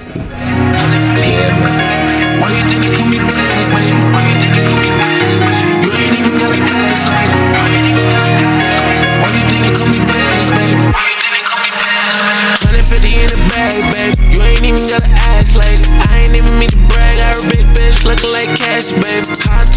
you 2.53 2.65
think 2.69 2.81
they 2.83 2.97
call 2.97 3.07
me 3.09 3.19
Benz, 3.19 3.69
baby? 3.69 4.67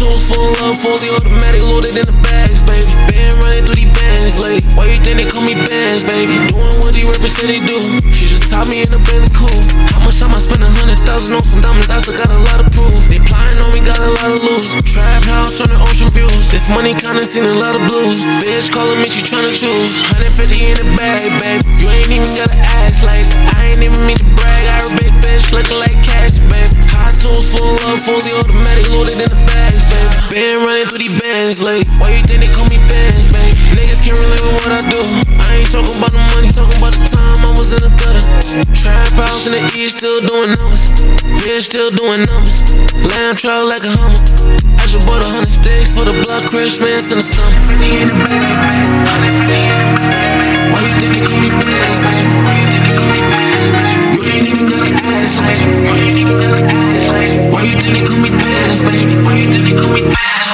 I 0.00 0.08
a 0.08 0.08
big 0.08 0.08
bitch 0.08 0.08
looking 0.08 0.08
like 0.08 0.08
cash, 0.08 0.08
baby. 0.08 0.08
Car 0.08 0.08
tools 0.08 0.28
full 0.30 0.56
of 0.56 0.68
fully 0.70 1.48
automatic, 1.50 1.68
loaded 1.68 1.92
in 1.92 2.06
the 2.06 2.16
bags, 2.16 2.58
baby. 2.60 2.78
Been 2.80 3.36
running 3.40 3.64
through 3.66 3.78
these 3.80 3.92
bands, 3.92 4.36
lady. 4.40 4.64
Why 4.76 4.86
you 4.86 4.98
think 5.00 5.16
they 5.20 5.28
call 5.28 5.44
me 5.44 5.54
Benz, 5.54 6.06
baby? 6.06 6.40
Doing 6.50 6.76
what 6.80 6.92
these 6.94 7.04
rappers 7.04 7.34
say 7.36 7.46
they 7.46 7.60
do. 7.60 7.76
She 8.14 8.30
just 8.30 8.48
taught 8.48 8.66
me 8.70 8.80
in 8.80 8.90
the 8.90 9.00
Bentley 9.04 9.30
cool. 9.36 9.52
How 9.90 10.00
much 10.04 10.20
time 10.20 10.32
I 10.32 10.40
spend 10.40 10.64
a 10.64 10.70
hundred 10.70 11.00
thousand 11.04 11.36
on 11.36 11.44
some 11.44 11.60
diamonds? 11.60 11.90
I 11.90 12.00
still 12.00 12.16
got 12.16 12.32
a 12.32 12.40
lot 12.48 12.62
of 12.62 12.72
proof. 12.72 13.10
They 13.12 13.20
plotting 13.20 13.60
on 13.60 13.70
me, 13.76 13.80
got 13.84 14.00
a 14.00 14.10
lot 14.22 14.30
of 14.32 14.40
lose. 14.40 14.72
Trap 14.88 15.24
house 15.28 15.60
on 15.60 15.68
the 15.68 15.78
ocean 15.82 16.08
views. 16.14 16.48
This 16.48 16.70
money 16.72 16.96
kinda 16.96 17.26
seen 17.26 17.44
a 17.44 17.56
lot 17.56 17.76
of 17.76 17.82
blues. 17.84 18.24
Bitch 18.40 18.72
calling 18.72 19.02
me, 19.02 19.10
she 19.10 19.20
tryna 19.26 19.52
choose. 19.52 19.90
150 20.16 20.64
in 20.64 20.76
the 20.80 20.86
bag, 20.96 21.28
baby. 21.42 21.60
You 21.76 21.88
ain't 21.92 22.10
even 22.10 22.30
gotta 22.38 22.56
ask, 22.56 23.04
like 23.04 23.26
I 23.52 23.74
ain't 23.74 23.82
even 23.84 24.00
mean 24.06 24.16
to 24.16 24.28
brag. 24.38 24.64
I 24.64 24.80
a 24.80 24.88
big 24.96 25.12
bitch 25.20 25.52
looking 25.52 25.78
like 25.82 25.98
cash, 26.00 26.40
babe. 26.48 26.69
Hot 27.30 27.46
full 27.46 27.78
up, 27.86 28.02
fully 28.02 28.32
automatic, 28.42 28.90
loaded 28.90 29.14
in 29.22 29.30
the 29.30 29.38
bags, 29.46 29.86
babe. 29.86 30.34
Been 30.34 30.66
running 30.66 30.86
through 30.90 30.98
these 30.98 31.14
bands, 31.14 31.62
like 31.62 31.86
why 32.02 32.10
you 32.10 32.26
think 32.26 32.42
they 32.42 32.50
call 32.50 32.66
me 32.66 32.82
Benz, 32.90 33.30
babe? 33.30 33.54
Niggas 33.78 34.02
can't 34.02 34.18
relate 34.18 34.42
with 34.42 34.58
what 34.66 34.74
I 34.74 34.82
do. 34.90 34.98
I 35.38 35.62
ain't 35.62 35.70
talking 35.70 35.94
about 35.94 36.10
the 36.10 36.22
money, 36.34 36.50
talking 36.50 36.74
about 36.82 36.90
the 36.90 37.06
time 37.06 37.46
I 37.46 37.54
was 37.54 37.70
in 37.70 37.86
the 37.86 37.92
gutter. 38.02 38.26
Trap 38.74 39.14
house 39.14 39.46
in 39.46 39.62
the 39.62 39.62
east, 39.78 40.02
still 40.02 40.18
doing 40.26 40.58
numbers. 40.58 40.90
Bitch, 41.46 41.70
still 41.70 41.94
doing 41.94 42.26
numbers. 42.26 42.66
Lamb 42.98 43.38
truck 43.38 43.62
like 43.62 43.86
a 43.86 43.92
hummer. 43.94 44.18
I 44.74 44.90
just 44.90 45.06
bought 45.06 45.22
a 45.22 45.28
hundred 45.30 45.54
sticks 45.54 45.94
for 45.94 46.02
the 46.02 46.14
block 46.26 46.50
Christmas 46.50 47.14
in 47.14 47.22
the 47.22 47.26
summer. 47.26 47.54
50 47.78 47.94
in 47.94 48.10
the 48.10 48.16
bag, 48.18 48.42
babe. 48.58 48.90
150 49.06 49.54
in 49.54 49.62
the 49.62 49.70
bag, 49.78 50.66
babe. 50.66 50.66
Why 50.74 50.82
you 50.82 50.94
think 50.98 51.14
they 51.14 51.22
call 51.22 51.38
me 51.38 51.50
babe? 51.62 51.94
Why 52.42 52.58
you 52.58 52.74
babe? 52.90 53.30
Ain't 54.30 54.46
even 54.46 54.66
gotta 54.66 54.90
ask, 55.14 55.38
like. 55.38 56.69
Baby? 58.86 59.14
Why 59.24 59.36
you 59.36 59.48
they 59.50 59.74
call 59.76 59.92
me 59.92 60.02
Benz, 60.04 60.48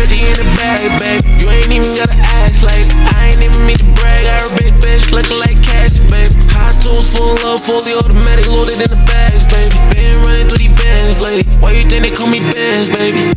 150 0.00 0.16
in 0.18 0.36
the 0.38 0.48
bag, 0.58 0.90
babe. 0.98 1.22
You 1.38 1.46
ain't 1.50 1.70
even 1.70 1.92
gotta 1.94 2.18
ask, 2.18 2.62
like. 2.66 2.86
I 3.14 3.34
ain't 3.34 3.42
even 3.42 3.62
mean 3.66 3.78
to 3.78 3.88
brag. 3.98 4.24
I 4.26 4.38
a 4.38 4.50
big 4.58 4.74
bitch 4.82 5.12
looking 5.12 5.38
like 5.38 5.58
cash, 5.62 5.98
babe. 6.10 6.32
Hot 6.56 6.74
tools 6.82 7.10
full 7.14 7.38
up, 7.46 7.60
fully 7.62 7.94
automatic, 7.94 8.46
loaded 8.50 8.80
in 8.80 8.90
the 8.90 9.00
bags, 9.06 9.46
baby. 9.50 9.76
Been 9.94 10.16
running 10.26 10.46
through 10.50 10.62
these 10.62 10.74
bands, 10.74 11.22
lady. 11.22 11.44
Why 11.62 11.72
you 11.72 11.84
think 11.86 12.02
they 12.02 12.14
call 12.14 12.28
me 12.28 12.40
Benz, 12.40 12.90
baby? 12.90 13.30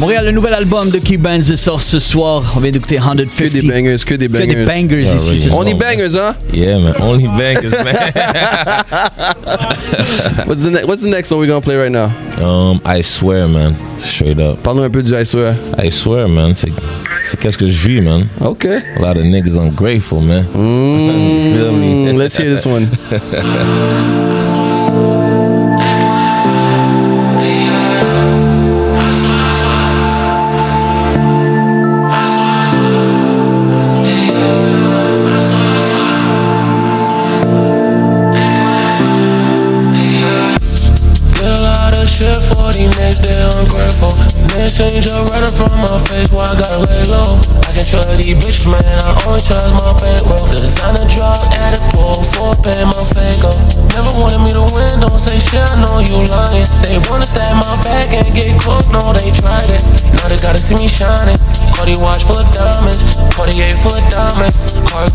Montréal, 0.00 0.24
le 0.24 0.30
nouvel 0.32 0.54
album 0.54 0.90
de 0.90 0.98
Key 0.98 1.18
Benz 1.18 1.54
sort 1.56 1.82
ce 1.82 1.98
soir. 1.98 2.42
On 2.56 2.60
vient 2.60 2.70
d'écouter 2.70 2.96
150. 2.98 3.34
Que 3.36 3.44
des 3.48 3.62
bangers, 3.68 3.96
que 4.06 4.14
des 4.14 4.28
Que 4.28 4.32
bangers. 4.32 4.54
des 4.54 4.64
bangers 4.64 5.02
Yeah, 5.02 5.14
ici. 5.16 5.38
ce 5.38 5.48
soir. 5.50 5.60
Only 5.60 5.74
bangers, 5.74 6.16
hein? 6.16 6.34
Yeah, 6.52 6.78
man. 6.78 6.94
Only 7.00 7.28
bangers, 7.28 7.72
man. 7.84 7.94
What's 10.46 10.62
the, 10.62 10.82
what's 10.86 11.02
the 11.02 11.08
next 11.08 11.30
one 11.30 11.38
we're 11.40 11.46
gonna 11.46 11.60
play 11.60 11.76
right 11.76 11.92
now? 11.92 12.10
um, 12.42 12.80
I 12.84 13.02
swear, 13.02 13.46
man. 13.46 13.76
Straight 14.02 14.40
up. 14.40 14.62
Parle-nous 14.62 14.84
un 14.84 14.90
peu 14.90 15.02
du 15.02 15.14
I 15.14 15.24
swear. 15.24 15.54
I 15.78 15.90
swear, 15.90 16.28
man. 16.28 16.54
C'est 16.54 16.70
qu'est-ce 17.38 17.58
que 17.58 17.68
je 17.68 17.88
vis, 17.88 18.00
man. 18.00 18.26
Ok. 18.40 18.64
A 18.66 19.00
lot 19.00 19.16
of 19.18 19.24
niggas 19.24 19.56
ungrateful, 19.58 20.20
man. 20.20 20.46
You 20.54 21.54
feel 21.54 21.72
me? 21.72 22.12
Mm, 22.12 22.16
let's 22.16 22.36
hear 22.36 22.50
this 22.54 22.64
one. 22.66 22.88
Niggas 44.70 44.92
change 44.92 45.06
up 45.10 45.26
right 45.30 45.50
from 45.50 45.72
my 45.82 45.98
face, 46.06 46.30
why 46.30 46.46
I 46.46 46.54
gotta 46.54 46.78
lay 46.78 47.02
low. 47.10 47.38
I 47.66 47.70
can 47.74 47.82
trust 47.82 48.06
these 48.18 48.38
bitches, 48.38 48.70
man, 48.70 48.82
I 49.02 49.10
only 49.26 49.42
trust 49.42 49.74
my 49.74 49.90
bankroll. 49.98 50.46
Designer 50.50 51.06
drop, 51.10 51.38
added 51.58 51.82
pull, 51.90 52.22
four 52.34 52.54
pay 52.62 52.84
my 52.86 53.02
fago. 53.10 53.50
Never 53.90 54.12
wanted 54.22 54.38
me 54.46 54.50
to 54.54 54.62
win, 54.70 55.00
don't 55.00 55.18
say 55.18 55.38
shit, 55.38 55.58
I 55.58 55.74
know 55.82 55.98
you 55.98 56.22
lying. 56.22 56.66
They 56.86 57.02
wanna 57.10 57.26
stab 57.26 57.56
my 57.58 57.74
back 57.82 58.14
and 58.14 58.26
get 58.34 58.60
close, 58.60 58.86
no, 58.90 59.10
they 59.10 59.30
tried 59.42 59.70
it. 59.74 59.82
Now 60.22 60.28
they 60.30 60.38
gotta 60.38 60.58
see 60.58 60.76
me 60.78 60.86
shining. 60.86 61.38
Cardi 61.74 61.98
watch 61.98 62.22
full 62.22 62.38
of 62.38 62.46
diamonds, 62.54 63.02
Cartier 63.34 63.72
full 63.82 63.94
of. 63.94 63.99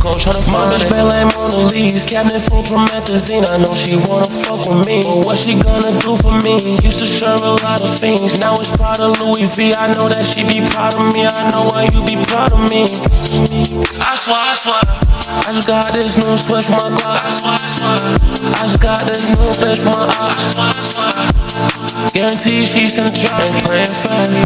Cargo 0.05 0.19
tryna 0.21 0.45
find 0.45 0.69
it. 0.69 0.89
My 0.91 1.01
bitch 1.01 1.09
like 1.09 1.27
Mona 1.33 1.65
Lisa, 1.73 2.05
cabinet 2.05 2.41
full 2.45 2.61
promethazine. 2.61 3.41
I 3.49 3.57
know 3.57 3.73
she 3.73 3.97
wanna 4.05 4.29
fuck 4.29 4.61
with 4.69 4.85
me, 4.85 5.01
but 5.01 5.25
what 5.25 5.37
she 5.37 5.57
gonna 5.57 5.97
do 5.97 6.13
for 6.21 6.37
me? 6.45 6.61
Used 6.85 7.01
to 7.01 7.07
serve 7.09 7.41
a 7.41 7.57
lot 7.65 7.81
of 7.81 7.97
things, 7.97 8.39
now 8.39 8.53
it's 8.53 8.69
proud 8.77 8.99
of 9.01 9.17
Louis 9.17 9.49
V. 9.55 9.73
I 9.73 9.89
know 9.97 10.05
that 10.09 10.25
she 10.25 10.45
be 10.45 10.61
proud 10.69 10.93
of 10.93 11.09
me. 11.09 11.25
I 11.25 11.49
know 11.49 11.65
why 11.73 11.89
you 11.89 12.05
be 12.05 12.21
proud 12.29 12.53
of 12.53 12.61
me. 12.69 12.85
I 12.85 14.13
swear, 14.13 14.37
I 14.37 14.53
swear. 14.53 14.81
I 15.25 15.49
just 15.57 15.67
got 15.67 15.89
this 15.89 16.13
new 16.21 16.37
switch 16.37 16.69
for 16.69 16.77
my 16.85 16.93
Glock. 16.93 17.25
I 17.25 17.33
swear, 17.33 17.57
I 17.57 17.69
swear. 17.73 17.97
I 18.45 18.63
just 18.69 18.81
got 18.81 19.01
this 19.09 19.25
new 19.25 19.49
bitch 19.57 19.81
for 19.81 19.89
my 19.89 20.05
ops. 20.05 20.53
I 20.53 20.69
swear, 20.85 21.09
I 21.17 21.25
swear. 21.25 22.13
Guarantee 22.13 22.65
she's 22.65 22.97
in 22.97 23.05
the 23.05 23.13
trap. 23.17 23.41
Ain't 23.41 23.65
playing 23.65 23.89
fair. 23.89 24.45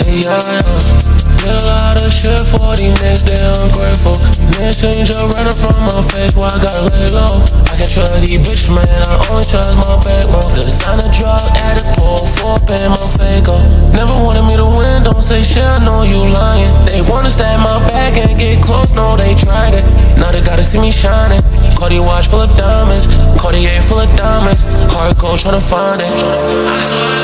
Hey, 0.00 0.24
yeah, 0.24 0.40
yeah. 0.40 1.33
A 1.44 1.60
lot 1.68 2.00
of 2.00 2.08
shit 2.08 2.40
for 2.48 2.72
these 2.72 2.96
niggas, 3.04 3.20
they 3.28 3.36
ungrateful. 3.36 4.16
Niggas 4.56 4.80
change 4.80 5.10
up 5.12 5.28
up 5.28 5.56
from 5.60 5.76
my 5.84 6.00
face, 6.08 6.32
why 6.32 6.48
I 6.48 6.56
gotta 6.56 6.88
lay 6.88 7.08
low. 7.12 7.44
I 7.68 7.76
can 7.76 7.88
trust 7.88 8.16
these 8.24 8.40
bitches, 8.40 8.72
man, 8.72 8.88
I 8.88 9.20
only 9.28 9.44
trust 9.44 9.76
my 9.76 10.00
bankroll. 10.00 10.48
Designer 10.56 11.12
drop, 11.12 11.44
added 11.52 11.84
pull, 12.00 12.24
four 12.40 12.56
pay 12.64 12.88
my 12.88 13.04
fago. 13.12 13.60
Never 13.92 14.16
wanted 14.24 14.48
me 14.48 14.56
to 14.56 14.64
win, 14.64 15.04
don't 15.04 15.20
say 15.20 15.42
shit, 15.42 15.64
I 15.64 15.84
know 15.84 16.00
you 16.02 16.24
lying. 16.32 16.72
They 16.86 17.02
wanna 17.02 17.28
stab 17.28 17.60
my 17.60 17.76
back 17.86 18.16
and 18.16 18.38
get 18.38 18.62
close, 18.64 18.92
no, 18.94 19.16
they 19.16 19.34
tried 19.34 19.74
it. 19.74 19.84
Now 20.16 20.32
they 20.32 20.40
gotta 20.40 20.64
see 20.64 20.80
me 20.80 20.90
shining. 20.90 21.42
Cardi 21.76 22.00
watch 22.00 22.28
full 22.28 22.40
of 22.40 22.56
diamonds, 22.56 23.06
Cartier 23.36 23.82
full 23.82 24.00
of 24.00 24.08
diamonds. 24.16 24.64
Hard 24.94 25.18
gold 25.18 25.38
tryna 25.38 25.60
find 25.60 26.00
it. 26.00 26.08
I 26.08 26.80
swear, 26.80 27.04
I. 27.12 27.20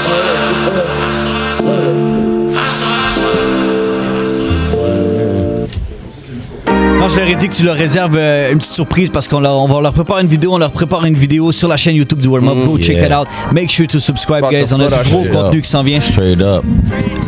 I 2.52 2.70
swear, 2.70 3.76
I. 3.76 3.79
Quand 3.79 3.79
je 7.12 7.18
leur 7.18 7.28
ai 7.28 7.34
dit 7.34 7.48
que 7.48 7.54
tu 7.54 7.64
leur 7.64 7.76
réserves 7.76 8.16
euh, 8.16 8.52
une 8.52 8.58
petite 8.58 8.72
surprise 8.72 9.10
parce 9.10 9.26
qu'on 9.26 9.40
leur, 9.40 9.56
on 9.56 9.66
va 9.66 9.80
leur 9.80 9.92
préparer 9.92 10.22
une 10.22 10.28
vidéo, 10.28 10.54
on 10.54 10.58
leur 10.58 10.70
prépare 10.70 11.04
une 11.04 11.14
vidéo 11.14 11.52
sur 11.52 11.68
la 11.68 11.76
chaîne 11.76 11.96
YouTube 11.96 12.20
du 12.20 12.28
Warm 12.28 12.48
Up. 12.48 12.66
Go 12.66 12.78
check 12.78 12.98
it 12.98 13.12
out. 13.12 13.26
Make 13.52 13.70
sure 13.70 13.86
to 13.86 13.98
subscribe, 13.98 14.44
About 14.44 14.50
guys. 14.50 14.72
On 14.72 14.80
a 14.80 14.88
du 14.88 15.10
gros 15.10 15.24
contenu 15.24 15.58
up. 15.58 15.62
qui 15.62 15.70
s'en 15.70 15.82
vient. 15.82 16.00
Straight 16.00 16.40
up. 16.40 16.64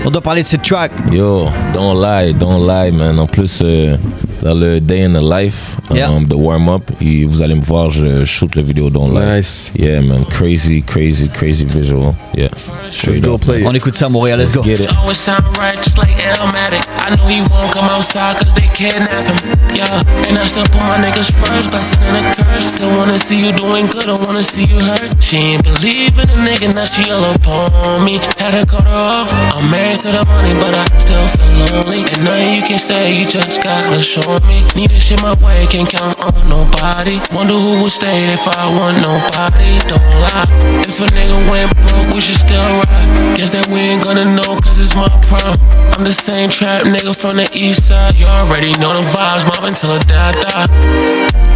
On 0.04 0.10
doit 0.10 0.20
parler 0.20 0.42
de 0.42 0.46
cette 0.46 0.62
track. 0.62 0.92
Yo, 1.10 1.48
don't 1.74 2.00
lie, 2.00 2.32
don't 2.32 2.66
lie, 2.66 2.92
man. 2.92 3.18
En 3.18 3.26
plus, 3.26 3.60
euh, 3.64 3.96
dans 4.42 4.54
le 4.54 4.80
Day 4.80 5.04
in 5.04 5.12
the 5.14 5.22
Life 5.22 5.76
Yeah. 5.92 6.10
um, 6.10 6.26
de 6.26 6.34
Warm 6.34 6.68
Up, 6.68 6.90
et 7.00 7.24
vous 7.26 7.42
allez 7.42 7.54
me 7.54 7.60
voir, 7.62 7.90
je 7.90 8.24
shoot 8.24 8.54
le 8.56 8.62
vidéo 8.62 8.88
Don't 8.90 9.12
Lie. 9.12 9.36
Nice. 9.36 9.72
Yeah, 9.78 10.00
man. 10.00 10.24
Crazy, 10.24 10.82
crazy, 10.82 11.28
crazy 11.28 11.64
visual. 11.66 12.14
Yeah. 12.34 12.48
Let's 12.82 12.96
Straight 12.96 13.22
go 13.22 13.36
play 13.38 13.62
On 13.64 13.72
it. 13.72 13.76
écoute 13.76 13.94
ça 13.94 14.06
à 14.06 14.08
Montréal. 14.08 14.38
Let's 14.38 14.54
go. 14.54 14.62
Get 14.62 14.80
it. 14.80 14.88
Always 14.98 15.18
sound 15.18 15.44
right, 15.58 15.76
just 15.84 15.98
like 15.98 16.16
Elmatic. 16.24 16.82
I 16.98 17.14
know 17.16 17.26
he 17.26 17.40
won't 17.50 17.72
come 17.72 17.88
outside 17.90 18.38
cause 18.38 18.52
they 18.54 18.68
kidnap 18.74 19.24
him. 19.24 19.36
Yeah, 19.74 20.00
and 20.28 20.38
I 20.38 20.46
still 20.46 20.64
put 20.64 20.82
my 20.84 20.96
niggas 20.98 21.30
first, 21.32 21.68
blessing 21.70 22.00
and 22.02 22.16
a 22.26 22.34
curse. 22.34 22.66
Still 22.72 22.88
wanna 22.96 23.18
see 23.18 23.38
you 23.38 23.52
doing 23.52 23.86
good, 23.88 24.08
I 24.08 24.14
wanna 24.24 24.42
see 24.42 24.64
you 24.64 24.78
hurt. 24.80 25.12
She 25.22 25.36
ain't 25.36 25.64
believe 25.64 26.18
in 26.18 26.30
a 26.30 26.38
nigga, 26.48 26.72
now 26.74 26.84
she 26.84 27.10
all 27.10 27.24
up 27.24 27.46
on 27.46 28.04
me. 28.04 28.18
Had 28.38 28.52
to 28.52 28.64
cut 28.66 28.84
her 28.84 28.94
off. 28.94 29.30
I'm 29.54 29.70
married 29.70 30.00
to 30.00 30.12
the 30.12 30.24
money, 30.26 30.54
but 30.54 30.74
I 30.74 30.84
still 30.98 31.26
feel 31.28 31.52
lonely. 31.58 32.00
And 32.12 32.24
nothing 32.24 32.54
you 32.54 32.62
can 32.62 32.78
say, 32.78 33.12
you 33.20 33.26
just 33.28 33.62
gotta 33.62 34.00
show 34.00 34.31
me. 34.46 34.64
Need 34.74 34.90
this 34.90 35.02
shit 35.02 35.20
my 35.22 35.34
way, 35.42 35.66
can't 35.66 35.88
count 35.88 36.18
on 36.20 36.34
nobody. 36.48 37.20
Wonder 37.32 37.54
who 37.54 37.82
would 37.82 37.92
stay 37.92 38.32
if 38.32 38.46
I 38.46 38.68
want 38.70 39.00
nobody. 39.00 39.78
Don't 39.88 40.02
lie. 40.20 40.46
If 40.86 41.00
a 41.00 41.06
nigga 41.12 41.38
went 41.50 41.70
broke, 41.82 42.14
we 42.14 42.20
should 42.20 42.40
still 42.40 42.62
rock. 42.80 43.36
Guess 43.36 43.52
that 43.52 43.66
we 43.68 43.80
ain't 43.80 44.02
gonna 44.02 44.24
know, 44.24 44.56
cause 44.64 44.78
it's 44.78 44.94
my 44.94 45.08
prime. 45.28 45.56
I'm 45.92 46.04
the 46.04 46.12
same 46.12 46.50
trap 46.50 46.84
nigga 46.84 47.14
from 47.14 47.36
the 47.36 47.48
east 47.52 47.88
side. 47.88 48.16
You 48.16 48.26
already 48.26 48.72
know 48.80 48.94
the 48.94 49.04
vibes, 49.12 49.44
mobbing 49.44 49.74
till 49.74 49.92
I 49.92 49.98
die, 49.98 50.32
die. 50.32 51.51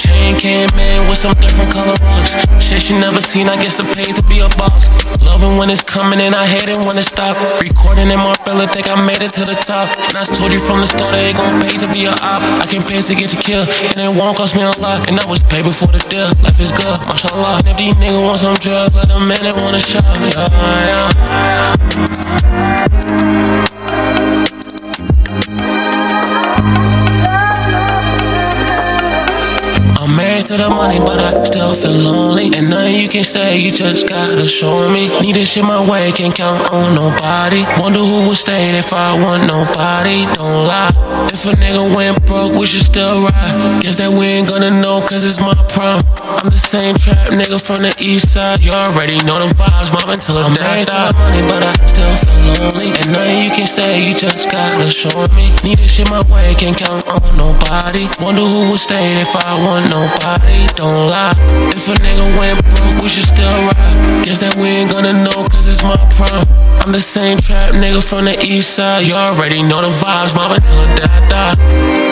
Chain 0.00 0.36
came 0.36 0.72
in 0.80 1.08
with 1.08 1.18
some 1.18 1.36
different 1.36 1.70
color 1.70 1.94
rocks. 2.00 2.32
Shit 2.64 2.80
she 2.82 2.94
never 2.96 3.20
seen, 3.20 3.48
I 3.48 3.60
guess 3.60 3.76
the 3.76 3.84
pay 3.84 4.08
to 4.08 4.22
be 4.24 4.40
a 4.40 4.48
boss. 4.56 4.88
Loving 5.20 5.56
when 5.58 5.68
it's 5.68 5.82
coming 5.82 6.20
and 6.20 6.34
I 6.34 6.46
hate 6.46 6.68
it 6.68 6.78
when 6.86 6.96
it 6.96 7.04
stop. 7.04 7.36
Recording 7.60 8.08
in 8.08 8.16
my 8.16 8.30
Marbella, 8.30 8.66
think 8.68 8.88
I 8.88 8.94
made 9.04 9.20
it 9.20 9.32
to 9.34 9.44
the 9.44 9.54
top. 9.54 9.88
And 10.08 10.16
I 10.16 10.24
told 10.24 10.52
you 10.52 10.60
from 10.60 10.80
the 10.80 10.86
start, 10.86 11.12
it 11.14 11.18
ain't 11.18 11.36
gon' 11.36 11.60
pay 11.60 11.76
to 11.76 11.86
be 11.92 12.06
a 12.06 12.12
op. 12.12 12.42
I 12.62 12.66
can 12.66 12.82
pay 12.82 13.02
to 13.02 13.14
get 13.14 13.34
you 13.34 13.40
killed, 13.40 13.68
and 13.68 14.00
it 14.00 14.14
won't 14.16 14.36
cost 14.36 14.56
me 14.56 14.62
a 14.62 14.70
lot. 14.78 15.08
And 15.08 15.18
I 15.20 15.26
was 15.28 15.42
paid 15.42 15.64
before 15.64 15.88
the 15.88 15.98
deal. 16.08 16.30
Life 16.42 16.60
is 16.60 16.72
good, 16.72 16.98
mashallah. 17.06 17.58
And 17.58 17.68
if 17.68 17.76
these 17.76 17.94
niggas 17.96 18.22
want 18.22 18.40
some 18.40 18.54
drugs, 18.56 18.96
let 18.96 19.08
them 19.08 19.30
in 19.30 19.44
and 19.44 19.60
wanna 19.60 19.80
shop. 19.80 20.04
Yeah, 20.16 20.48
yeah. 23.66 23.66
Married 30.40 30.58
to 30.58 30.64
the 30.64 30.70
money, 30.70 30.98
but 30.98 31.18
I 31.18 31.42
still 31.42 31.74
feel 31.74 31.92
lonely. 31.92 32.50
And 32.56 32.70
nothing 32.70 32.96
you 32.96 33.08
can 33.08 33.24
say, 33.24 33.58
you 33.58 33.72
just 33.72 34.08
gotta 34.08 34.46
show 34.46 34.90
me. 34.90 35.08
Need 35.20 35.36
this 35.36 35.52
shit 35.52 35.64
my 35.64 35.88
way, 35.88 36.12
can't 36.12 36.34
count 36.34 36.72
on 36.72 36.94
nobody. 36.94 37.62
Wonder 37.80 38.00
who 38.00 38.28
would 38.28 38.36
stay 38.36 38.78
if 38.78 38.92
I 38.92 39.20
want 39.20 39.46
nobody. 39.46 40.24
Don't 40.34 40.66
lie. 40.66 41.28
If 41.32 41.44
a 41.46 41.50
nigga 41.50 41.94
went 41.94 42.26
broke, 42.26 42.54
we 42.54 42.66
should 42.66 42.84
still 42.84 43.22
ride. 43.22 43.82
Guess 43.82 43.98
that 43.98 44.10
we 44.10 44.26
ain't 44.26 44.48
gonna 44.48 44.70
know, 44.70 45.00
cause 45.02 45.24
it's 45.24 45.40
my 45.40 45.54
prime. 45.68 46.19
I'm 46.30 46.48
the 46.48 46.56
same 46.56 46.94
trap 46.96 47.34
nigga 47.34 47.58
from 47.58 47.82
the 47.82 47.94
east 47.98 48.32
side. 48.32 48.62
You 48.62 48.70
already 48.72 49.18
know 49.26 49.42
the 49.42 49.52
vibes, 49.54 49.90
mom 49.90 50.14
until 50.14 50.38
I'm 50.38 50.54
married 50.54 50.86
to 50.86 50.94
the 50.94 51.14
money, 51.18 51.42
but 51.42 51.62
I 51.62 51.72
still 51.90 52.14
feel 52.22 52.38
lonely. 52.46 52.88
And 52.94 53.12
nothing 53.12 53.38
you 53.42 53.50
can 53.50 53.66
say, 53.66 54.06
you 54.06 54.14
just 54.14 54.50
gotta 54.50 54.88
show 54.88 55.26
me. 55.34 55.50
Need 55.66 55.78
this 55.78 55.90
shit 55.90 56.08
my 56.08 56.22
way, 56.30 56.54
can't 56.54 56.76
count 56.76 57.02
on 57.08 57.36
nobody. 57.36 58.06
Wonder 58.22 58.46
who 58.46 58.70
would 58.70 58.78
stay 58.78 59.20
if 59.20 59.34
I 59.34 59.58
want 59.58 59.90
nobody. 59.90 60.66
Don't 60.78 61.10
lie. 61.10 61.34
If 61.74 61.88
a 61.88 61.94
nigga 61.98 62.26
went 62.38 62.62
broke, 62.62 63.02
we 63.02 63.08
should 63.08 63.26
still 63.26 63.56
ride. 63.66 64.24
Guess 64.24 64.40
that 64.40 64.54
we 64.54 64.68
ain't 64.68 64.90
gonna 64.90 65.12
know, 65.12 65.44
cause 65.50 65.66
it's 65.66 65.82
my 65.82 65.98
prime. 66.14 66.46
I'm 66.80 66.92
the 66.92 67.00
same 67.00 67.38
trap 67.38 67.74
nigga 67.74 68.02
from 68.06 68.26
the 68.26 68.38
east 68.38 68.70
side. 68.74 69.06
You 69.06 69.14
already 69.14 69.62
know 69.62 69.82
the 69.82 69.90
vibes, 69.90 70.34
mom 70.34 70.52
until 70.52 70.78
I 70.78 70.94
die, 70.94 71.28
die. 71.28 72.10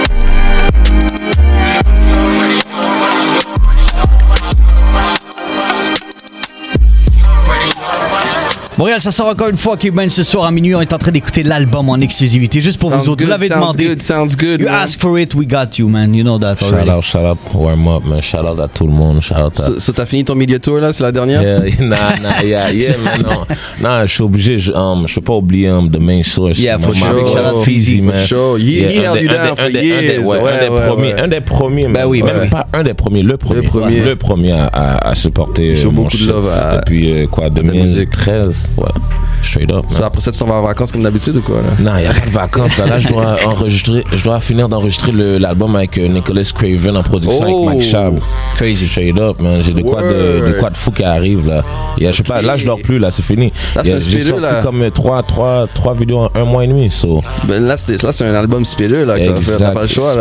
Montréal, 8.79 9.01
ça 9.01 9.11
sort 9.11 9.27
encore 9.27 9.49
une 9.49 9.57
fois. 9.57 9.77
Cuban 9.77 10.09
ce 10.09 10.23
soir 10.23 10.45
à 10.45 10.53
minuit, 10.53 10.73
on 10.73 10.81
est 10.81 10.93
en 10.93 10.99
train 10.99 11.11
d'écouter 11.11 11.43
l'album 11.43 11.89
en 11.89 11.97
exclusivité 11.97 12.61
juste 12.61 12.79
pour 12.79 12.91
sounds 12.91 13.01
vous 13.01 13.09
autres. 13.09 13.25
Good, 13.25 13.27
vous 13.27 13.31
l'avez 13.31 13.49
demandé. 13.49 13.87
Good, 13.87 14.01
sounds 14.01 14.37
good, 14.39 14.61
you 14.61 14.67
man. 14.67 14.75
ask 14.77 15.01
for 15.01 15.19
it, 15.19 15.35
we 15.35 15.45
got 15.49 15.79
you, 15.79 15.89
man. 15.89 16.15
You 16.15 16.23
know 16.23 16.39
that 16.39 16.63
already. 16.63 16.87
Shout 16.87 16.97
out, 16.97 17.03
shout 17.03 17.25
out, 17.25 17.39
warm 17.53 17.89
up, 17.89 18.05
man. 18.05 18.23
Shout 18.23 18.47
out 18.49 18.61
à 18.61 18.69
tout 18.69 18.87
le 18.87 18.93
monde. 18.93 19.21
Shout 19.21 19.35
out. 19.35 19.59
À... 19.59 19.63
So, 19.65 19.81
so 19.81 19.93
t'as 19.93 20.07
fini 20.07 20.25
ton 20.25 20.37
milieu 20.37 20.61
tour 20.61 20.79
là, 20.79 20.93
c'est 20.93 21.03
la 21.03 21.11
dernière? 21.11 21.43
Yeah, 21.43 21.59
nah, 21.81 22.21
nah, 22.23 22.43
yeah, 22.45 22.71
yeah, 22.71 22.97
man. 23.05 23.21
Non, 23.25 23.45
nah, 23.81 24.07
je 24.07 24.15
suis 24.15 24.23
obligé. 24.23 24.61
Je 24.61 24.71
um, 24.71 25.07
peux 25.13 25.23
pas 25.23 25.35
oublier 25.35 25.71
um, 25.71 25.91
the 25.91 25.99
main 25.99 26.23
source. 26.23 26.61
Yeah, 26.61 26.79
for 26.79 26.95
sure. 26.95 27.27
Shout 27.27 27.57
out 27.57 27.65
Fizzy, 27.65 28.01
man. 28.01 28.15
For 28.15 28.27
sure. 28.29 28.59
Yeah, 28.61 28.93
yeah, 28.93 29.11
un, 29.11 29.15
des, 29.15 29.29
un, 29.29 29.71
des, 29.71 29.93
un, 29.93 29.99
un 29.99 30.61
des 30.61 30.69
premiers, 30.87 31.15
un 31.15 31.27
des 31.27 31.41
premiers. 31.41 31.89
Ben 31.89 32.07
oui, 32.07 32.23
même 32.23 32.49
pas 32.49 32.69
un 32.73 32.85
des 32.85 32.95
premiers, 32.95 33.25
le 33.25 33.37
premier, 33.39 33.63
le 33.63 33.69
premier, 33.69 34.01
le 34.03 34.15
premier 34.15 34.53
à, 34.53 35.15
supporter. 35.17 35.75
Euh, 35.85 35.91
beaucoup 35.91 36.17
de 36.17 36.27
love 36.29 36.53
depuis 36.77 37.11
euh, 37.11 37.27
quoi, 37.27 37.51
2013. 37.51 38.68
Ouais. 38.77 38.89
Straight 39.43 39.71
up. 39.73 39.85
So, 39.89 40.05
après 40.05 40.21
ça, 40.21 40.33
tu 40.33 40.45
vas 40.45 40.55
en 40.55 40.63
vacances 40.63 40.93
comme 40.93 41.03
d'habitude 41.03 41.37
ou 41.37 41.43
quoi? 41.43 41.63
Là? 41.63 41.71
Non, 41.79 41.93
il 41.97 42.03
n'y 42.03 42.07
a 42.07 42.13
pas 42.13 42.27
de 42.27 42.31
vacances. 42.31 42.79
Là, 42.79 42.87
là 42.87 42.99
je 42.99 43.09
dois 43.09 43.37
enregistrer, 43.47 44.05
je 44.13 44.25
dois 44.25 44.41
finir 44.41 44.69
d'enregistrer 44.69 45.13
l'album 45.13 45.75
avec 45.77 45.97
euh, 45.99 46.09
Nicholas 46.09 46.51
Craven 46.55 46.97
en 46.97 47.03
production 47.03 47.43
avec 47.43 47.57
Mike 47.57 47.83
Shab. 47.83 48.19
Oh! 48.21 48.57
Crazy. 48.57 48.89
Straight 48.89 49.19
up, 49.19 49.41
man. 49.41 49.63
J'ai 49.63 49.73
de 49.73 49.83
quoi 49.83 50.03
de, 50.03 50.53
de, 50.53 50.57
quoi 50.59 50.71
de 50.71 50.77
fou 50.77 50.91
qui 50.91 51.05
arrive, 51.05 51.47
là. 51.47 51.63
Et, 51.99 52.05
okay. 52.05 52.13
Je 52.13 52.17
sais 52.19 52.23
pas, 52.23 52.43
là, 52.43 52.57
je 52.57 52.67
dors 52.67 52.81
plus, 52.81 52.99
là, 52.99 53.11
c'est 53.11 53.23
fini. 53.23 53.53
J'ai 53.85 54.21
sorti 54.21 54.43
là. 54.43 54.61
comme 54.63 54.83
euh, 54.83 54.91
trois, 54.91 55.23
trois, 55.23 55.67
trois 55.73 55.95
vidéos 55.95 56.19
en 56.19 56.31
un 56.35 56.45
mois 56.45 56.65
et 56.65 56.69
demi, 56.69 56.91
so. 56.91 57.23
Ben 57.45 57.65
là, 57.65 57.77
c'est 57.77 58.23
un 58.23 58.35
album 58.35 58.65
spireux, 58.65 59.05
là, 59.05 59.19
que 59.19 59.73
pas 59.73 59.83
le 59.83 59.87
choix, 59.89 60.15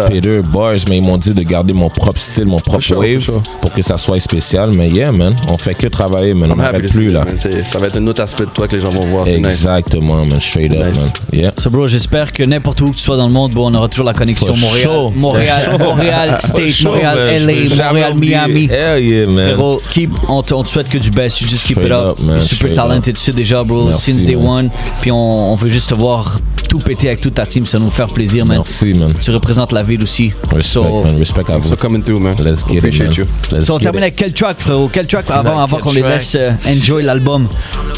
boys, 0.43 0.75
mais 0.89 0.97
ils 0.97 1.03
m'ont 1.03 1.17
dit 1.17 1.33
de 1.33 1.43
garder 1.43 1.73
mon 1.73 1.89
propre 1.89 2.19
style, 2.19 2.45
mon 2.45 2.59
propre 2.59 2.81
sure, 2.81 2.99
wave, 2.99 3.31
pour 3.61 3.73
que 3.73 3.81
ça 3.81 3.97
soit 3.97 4.19
spécial, 4.19 4.71
mais 4.75 4.89
yeah, 4.89 5.11
man. 5.11 5.35
On 5.49 5.57
fait 5.57 5.75
que 5.75 5.87
travailler, 5.87 6.33
man. 6.33 6.51
On 6.51 6.55
n'arrête 6.55 6.89
plus, 6.89 7.09
là. 7.09 7.25
Ça 7.63 7.79
va 7.79 7.87
être 7.87 7.97
une 7.97 8.09
autre 8.09 8.21
aspect 8.21 8.36
de 8.45 8.49
toi 8.51 8.67
que 8.67 8.75
les 8.75 8.81
gens 8.81 8.89
vont 8.89 9.05
voir. 9.05 9.25
C'est 9.27 9.37
nice. 9.37 9.47
Exactement, 9.47 10.25
man. 10.25 10.39
Straight 10.39 10.71
up, 10.71 10.85
Nice. 10.87 10.97
man. 10.97 11.11
Yeah. 11.31 11.51
So, 11.57 11.69
bro, 11.69 11.87
j'espère 11.87 12.31
que 12.31 12.43
n'importe 12.43 12.81
où 12.81 12.91
que 12.91 12.95
tu 12.95 13.01
sois 13.03 13.17
dans 13.17 13.27
le 13.27 13.33
monde, 13.33 13.51
bon, 13.53 13.71
on 13.71 13.73
aura 13.75 13.87
toujours 13.87 14.05
la 14.05 14.13
connexion 14.13 14.47
For 14.47 14.57
Montréal, 14.57 14.81
sure. 14.83 15.11
Montréal, 15.11 15.77
Montréal 15.79 16.37
State, 16.39 16.71
Sure, 16.71 16.91
Montréal, 16.91 17.45
LA, 17.45 17.85
Montréal. 17.85 18.13
Miami. 18.15 18.67
Hell 18.71 18.99
yeah, 19.03 19.25
man. 19.27 19.49
Frérot, 19.55 19.81
keep, 19.93 20.11
on, 20.27 20.41
te, 20.43 20.53
on 20.53 20.63
te 20.63 20.69
souhaite 20.69 20.89
que 20.89 20.97
du 20.97 21.11
best. 21.11 21.41
You 21.41 21.47
just 21.47 21.65
keep 21.65 21.77
Straight 21.77 21.87
it 21.87 21.91
up. 21.93 22.11
up, 22.11 22.19
man. 22.19 22.35
You're 22.37 22.41
super 22.41 22.55
Straight 22.69 22.75
talented, 22.75 23.15
tu 23.15 23.21
sais 23.23 23.31
déjà, 23.33 23.63
bro. 23.63 23.85
Merci, 23.85 24.11
since 24.11 24.25
day 24.25 24.35
man. 24.35 24.45
one. 24.45 24.69
Puis 25.01 25.11
on, 25.11 25.53
on 25.53 25.55
veut 25.55 25.69
juste 25.69 25.89
te 25.89 25.95
voir 25.95 26.39
tout 26.67 26.79
péter 26.79 27.07
avec 27.07 27.21
toute 27.21 27.35
ta 27.35 27.45
team. 27.45 27.65
Ça 27.65 27.79
nous 27.79 27.89
fait 27.91 28.05
plaisir, 28.07 28.45
man. 28.45 28.57
Merci, 28.57 28.93
man. 28.93 29.13
Tu 29.19 29.31
représentes 29.31 29.71
la 29.71 29.83
ville 29.83 30.03
aussi. 30.03 30.31
Respect, 30.51 30.67
So, 30.67 31.03
man. 31.03 31.17
Respect 31.17 31.49
à 31.51 31.57
vous. 31.57 31.69
So 31.69 31.75
coming 31.75 32.01
through, 32.03 32.19
man. 32.19 32.35
Let's 32.39 32.63
get 32.65 32.73
it, 32.73 32.77
Appreciate 32.79 33.09
man. 33.09 33.17
you. 33.17 33.25
Let's 33.51 33.65
so 33.67 33.75
on 33.75 33.79
termine 33.79 33.99
it. 34.01 34.03
avec 34.03 34.15
quel 34.15 34.33
track, 34.33 34.57
frérot? 34.59 34.89
Quel 34.91 35.07
track 35.07 35.25
avant, 35.29 35.59
avant 35.59 35.77
qu'on 35.79 35.91
les 35.91 36.01
laisse 36.01 36.35
euh, 36.35 36.51
enjoy 36.67 37.03
l'album? 37.03 37.47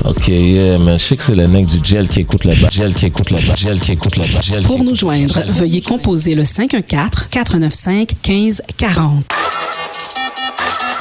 Ok, 0.06 0.28
yeah, 0.30 0.78
man. 0.78 0.98
Je 1.00 1.04
sais 1.06 1.18
que 1.18 1.24
c'est 1.24 1.36
le 1.36 1.48
mec 1.48 1.66
du 1.68 1.80
gel 1.84 2.08
qui 2.08 2.20
écoute 2.22 2.46
la 2.46 2.54
bas, 2.56 2.70
gel 2.72 2.94
qui 2.94 3.06
écoute 3.08 3.32
la 3.32 3.38
bas, 3.38 3.56
gel 3.56 3.80
qui 3.80 3.92
écoute 3.94 4.16
la 4.18 4.24
bas, 4.24 4.40
Pour 4.68 4.84
nous 4.84 4.96
joindre, 4.96 5.40
veuillez 5.56 5.82
composer 5.82 6.36
le 6.36 6.44
514-495-1540. 6.44 9.39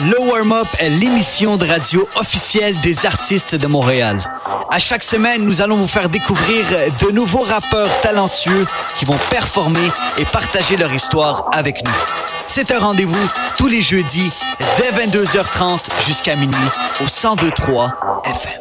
Le 0.00 0.16
Warm-Up 0.20 0.66
est 0.78 0.90
l'émission 0.90 1.56
de 1.56 1.66
radio 1.66 2.08
officielle 2.16 2.78
des 2.82 3.04
artistes 3.04 3.56
de 3.56 3.66
Montréal. 3.66 4.22
À 4.70 4.78
chaque 4.78 5.02
semaine, 5.02 5.42
nous 5.44 5.60
allons 5.60 5.74
vous 5.74 5.88
faire 5.88 6.08
découvrir 6.08 6.64
de 7.02 7.10
nouveaux 7.10 7.40
rappeurs 7.40 8.00
talentueux 8.00 8.64
qui 8.96 9.04
vont 9.06 9.18
performer 9.28 9.90
et 10.18 10.24
partager 10.26 10.76
leur 10.76 10.94
histoire 10.94 11.46
avec 11.52 11.84
nous. 11.84 11.92
C'est 12.46 12.70
un 12.70 12.78
rendez-vous 12.78 13.28
tous 13.56 13.66
les 13.66 13.82
jeudis 13.82 14.32
dès 14.76 14.92
22h30 14.92 15.80
jusqu'à 16.06 16.36
minuit 16.36 16.54
au 17.00 17.04
1023 17.04 18.22
FM. 18.24 18.60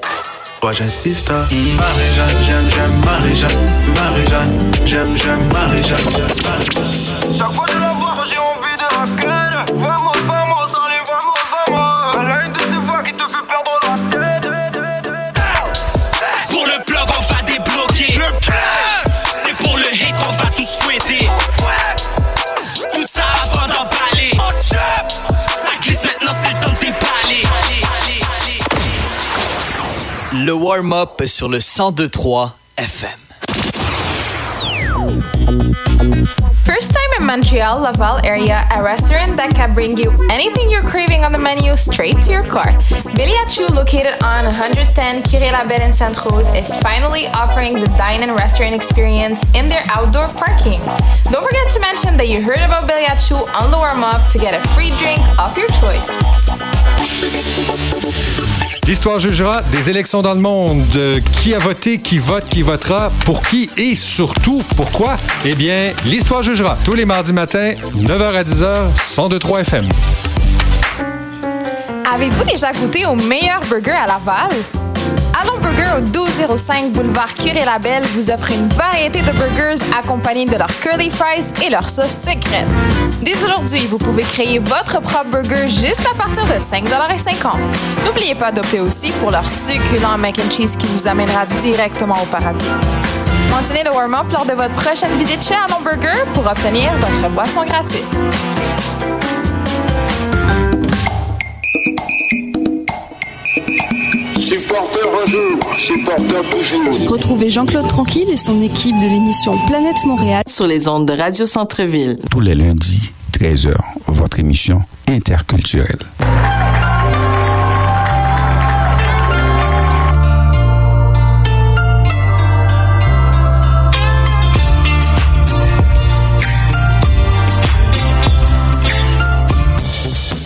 Toi 0.60 0.72
j'insiste 0.72 1.30
Marie-Jeanne, 1.30 2.46
j'aime, 2.48 2.70
j'aime 2.72 3.00
Marie-Jeanne 3.06 3.94
Marie-Jeanne, 3.96 4.72
j'aime, 4.86 5.16
j'aime 5.16 5.48
Marie-Jeanne 5.54 5.98
Le 30.48 30.54
Warm-Up 30.54 31.24
sur 31.26 31.50
le 31.50 31.58
1023 31.58 32.56
FM. 32.78 33.10
First 36.64 36.94
time 36.94 37.20
in 37.20 37.26
Montreal, 37.26 37.82
Laval 37.82 38.26
area, 38.26 38.66
a 38.72 38.82
restaurant 38.82 39.36
that 39.36 39.54
can 39.54 39.74
bring 39.74 39.98
you 39.98 40.10
anything 40.32 40.72
you're 40.72 40.90
craving 40.90 41.26
on 41.26 41.34
the 41.34 41.38
menu 41.38 41.76
straight 41.76 42.22
to 42.22 42.32
your 42.32 42.46
car. 42.46 42.72
Billy 43.14 43.36
Achou, 43.44 43.70
located 43.76 44.24
on 44.24 44.46
110 44.46 45.24
Curé 45.24 45.52
la 45.52 45.68
Belle 45.68 45.82
in 45.82 45.92
Sainte 45.92 46.16
Rose, 46.32 46.48
is 46.56 46.80
finally 46.80 47.28
offering 47.36 47.74
the 47.74 47.88
dine 47.98 48.24
and 48.24 48.32
restaurant 48.32 48.74
experience 48.74 49.44
in 49.54 49.68
their 49.68 49.84
outdoor 49.90 50.30
parking. 50.30 50.80
Don't 51.30 51.44
forget 51.44 51.70
to 51.72 51.82
mention 51.82 52.16
that 52.16 52.30
you 52.30 52.42
heard 52.42 52.62
about 52.62 52.88
Billy 52.88 53.04
Achou 53.04 53.36
on 53.54 53.70
the 53.70 53.76
warm 53.76 54.02
up 54.02 54.30
to 54.30 54.38
get 54.38 54.54
a 54.54 54.66
free 54.70 54.92
drink 54.92 55.20
of 55.40 55.58
your 55.58 55.68
choice. 55.84 56.24
L'histoire 58.88 59.20
jugera 59.20 59.62
des 59.64 59.90
élections 59.90 60.22
dans 60.22 60.34
le 60.34 60.40
monde. 60.40 60.82
Euh, 60.96 61.20
Qui 61.42 61.54
a 61.54 61.60
voté, 61.60 62.00
qui 62.00 62.20
vote, 62.20 62.46
qui 62.48 62.62
votera, 62.62 63.12
pour 63.26 63.42
qui 63.42 63.70
et 63.76 63.96
surtout 63.96 64.62
pourquoi? 64.78 65.18
Eh 65.44 65.56
bien, 65.56 65.92
l'histoire 66.06 66.42
jugera 66.42 66.78
tous 66.86 66.94
les 66.94 67.04
mardis 67.06 67.34
matins, 67.34 67.74
9h 67.98 68.36
à 68.36 68.44
10h, 68.44 68.96
102.3 68.96 69.60
FM. 69.62 69.88
Avez-vous 72.14 72.44
déjà 72.46 72.72
goûté 72.72 73.06
au 73.06 73.16
meilleur 73.16 73.60
burger 73.70 73.92
à 73.92 74.08
Laval? 74.08 74.50
Allons 75.40 75.60
Burger 75.60 75.98
au 75.98 76.02
1205 76.02 76.94
boulevard 76.94 77.34
Curé-Labelle 77.36 78.04
vous 78.16 78.32
offre 78.32 78.52
une 78.52 78.68
variété 78.70 79.20
de 79.20 79.32
burgers 79.32 79.84
accompagnés 79.96 80.46
de 80.46 80.56
leurs 80.56 80.80
curly 80.82 81.12
fries 81.12 81.54
et 81.64 81.70
leur 81.70 81.88
sauce 81.90 82.10
secrète. 82.10 82.68
Dès 83.22 83.36
aujourd'hui, 83.44 83.86
vous 83.86 84.00
pouvez 84.00 84.24
créer 84.24 84.58
votre 84.58 85.00
propre 85.00 85.26
burger 85.30 85.68
juste 85.68 86.08
à 86.12 86.16
partir 86.16 86.44
de 86.44 86.60
5,50 86.60 87.56
N'oubliez 88.06 88.34
pas 88.34 88.52
d'opter 88.52 88.80
aussi 88.80 89.12
pour 89.20 89.30
leur 89.30 89.48
succulent 89.48 90.18
mac 90.18 90.40
and 90.40 90.50
cheese 90.50 90.76
qui 90.76 90.88
vous 90.88 91.08
amènera 91.08 91.46
directement 91.62 92.16
au 92.22 92.26
paradis. 92.26 92.66
Mentionnez 93.52 93.84
le 93.84 93.92
warm-up 93.92 94.32
lors 94.34 94.46
de 94.46 94.54
votre 94.54 94.74
prochaine 94.74 95.16
visite 95.20 95.44
chez 95.44 95.56
Allons 95.56 95.82
Burger 95.82 96.18
pour 96.34 96.48
obtenir 96.48 96.92
votre 97.00 97.30
boisson 97.30 97.64
gratuite. 97.64 98.06
Supporter 104.48 105.02
un 105.22 105.28
jour, 105.28 105.60
supporter 105.78 106.50
toujours. 106.50 107.12
Retrouvez 107.12 107.50
Jean-Claude 107.50 107.90
Tranquille 107.90 108.30
et 108.30 108.38
son 108.38 108.62
équipe 108.62 108.98
de 108.98 109.06
l'émission 109.06 109.52
Planète 109.68 109.98
Montréal 110.06 110.44
sur 110.48 110.66
les 110.66 110.88
ondes 110.88 111.06
de 111.06 111.12
Radio 111.12 111.46
Centre-Ville. 111.46 112.18
Tous 112.32 112.40
les 112.40 112.56
lundis, 112.56 113.12
13h, 113.38 113.76
votre 114.08 114.40
émission 114.40 114.84
interculturelle. 115.10 116.00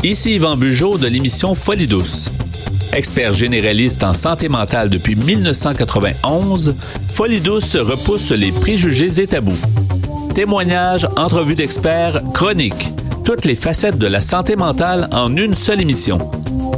Ici 0.04 0.34
Yvan 0.34 0.58
Bugeaud 0.58 0.98
de 0.98 1.06
l'émission 1.06 1.54
Folie 1.54 1.86
douce. 1.86 2.32
Expert 2.94 3.34
généraliste 3.34 4.04
en 4.04 4.14
santé 4.14 4.50
mentale 4.50 4.90
depuis 4.90 5.16
1991, 5.16 6.76
Folie 7.10 7.40
repousse 7.40 8.32
les 8.32 8.52
préjugés 8.52 9.22
et 9.22 9.28
tabous. 9.28 9.58
Témoignages, 10.36 11.08
entrevues 11.16 11.56
d'experts, 11.56 12.22
chroniques, 12.34 12.92
toutes 13.24 13.46
les 13.46 13.56
facettes 13.56 13.98
de 13.98 14.08
la 14.08 14.20
santé 14.20 14.56
mentale 14.56 15.08
en 15.12 15.36
une 15.38 15.54
seule 15.54 15.82
émission. 15.82 16.20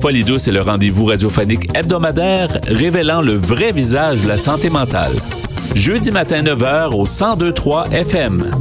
Folie 0.01 0.21
est 0.21 0.51
le 0.51 0.61
rendez-vous 0.61 1.05
radiophonique 1.05 1.75
hebdomadaire 1.75 2.59
révélant 2.67 3.21
le 3.21 3.33
vrai 3.33 3.71
visage 3.71 4.21
de 4.21 4.27
la 4.27 4.37
santé 4.37 4.69
mentale. 4.69 5.13
Jeudi 5.73 6.11
matin 6.11 6.43
9h 6.43 6.93
au 6.93 7.05
1023 7.05 7.89
FM. 7.89 8.51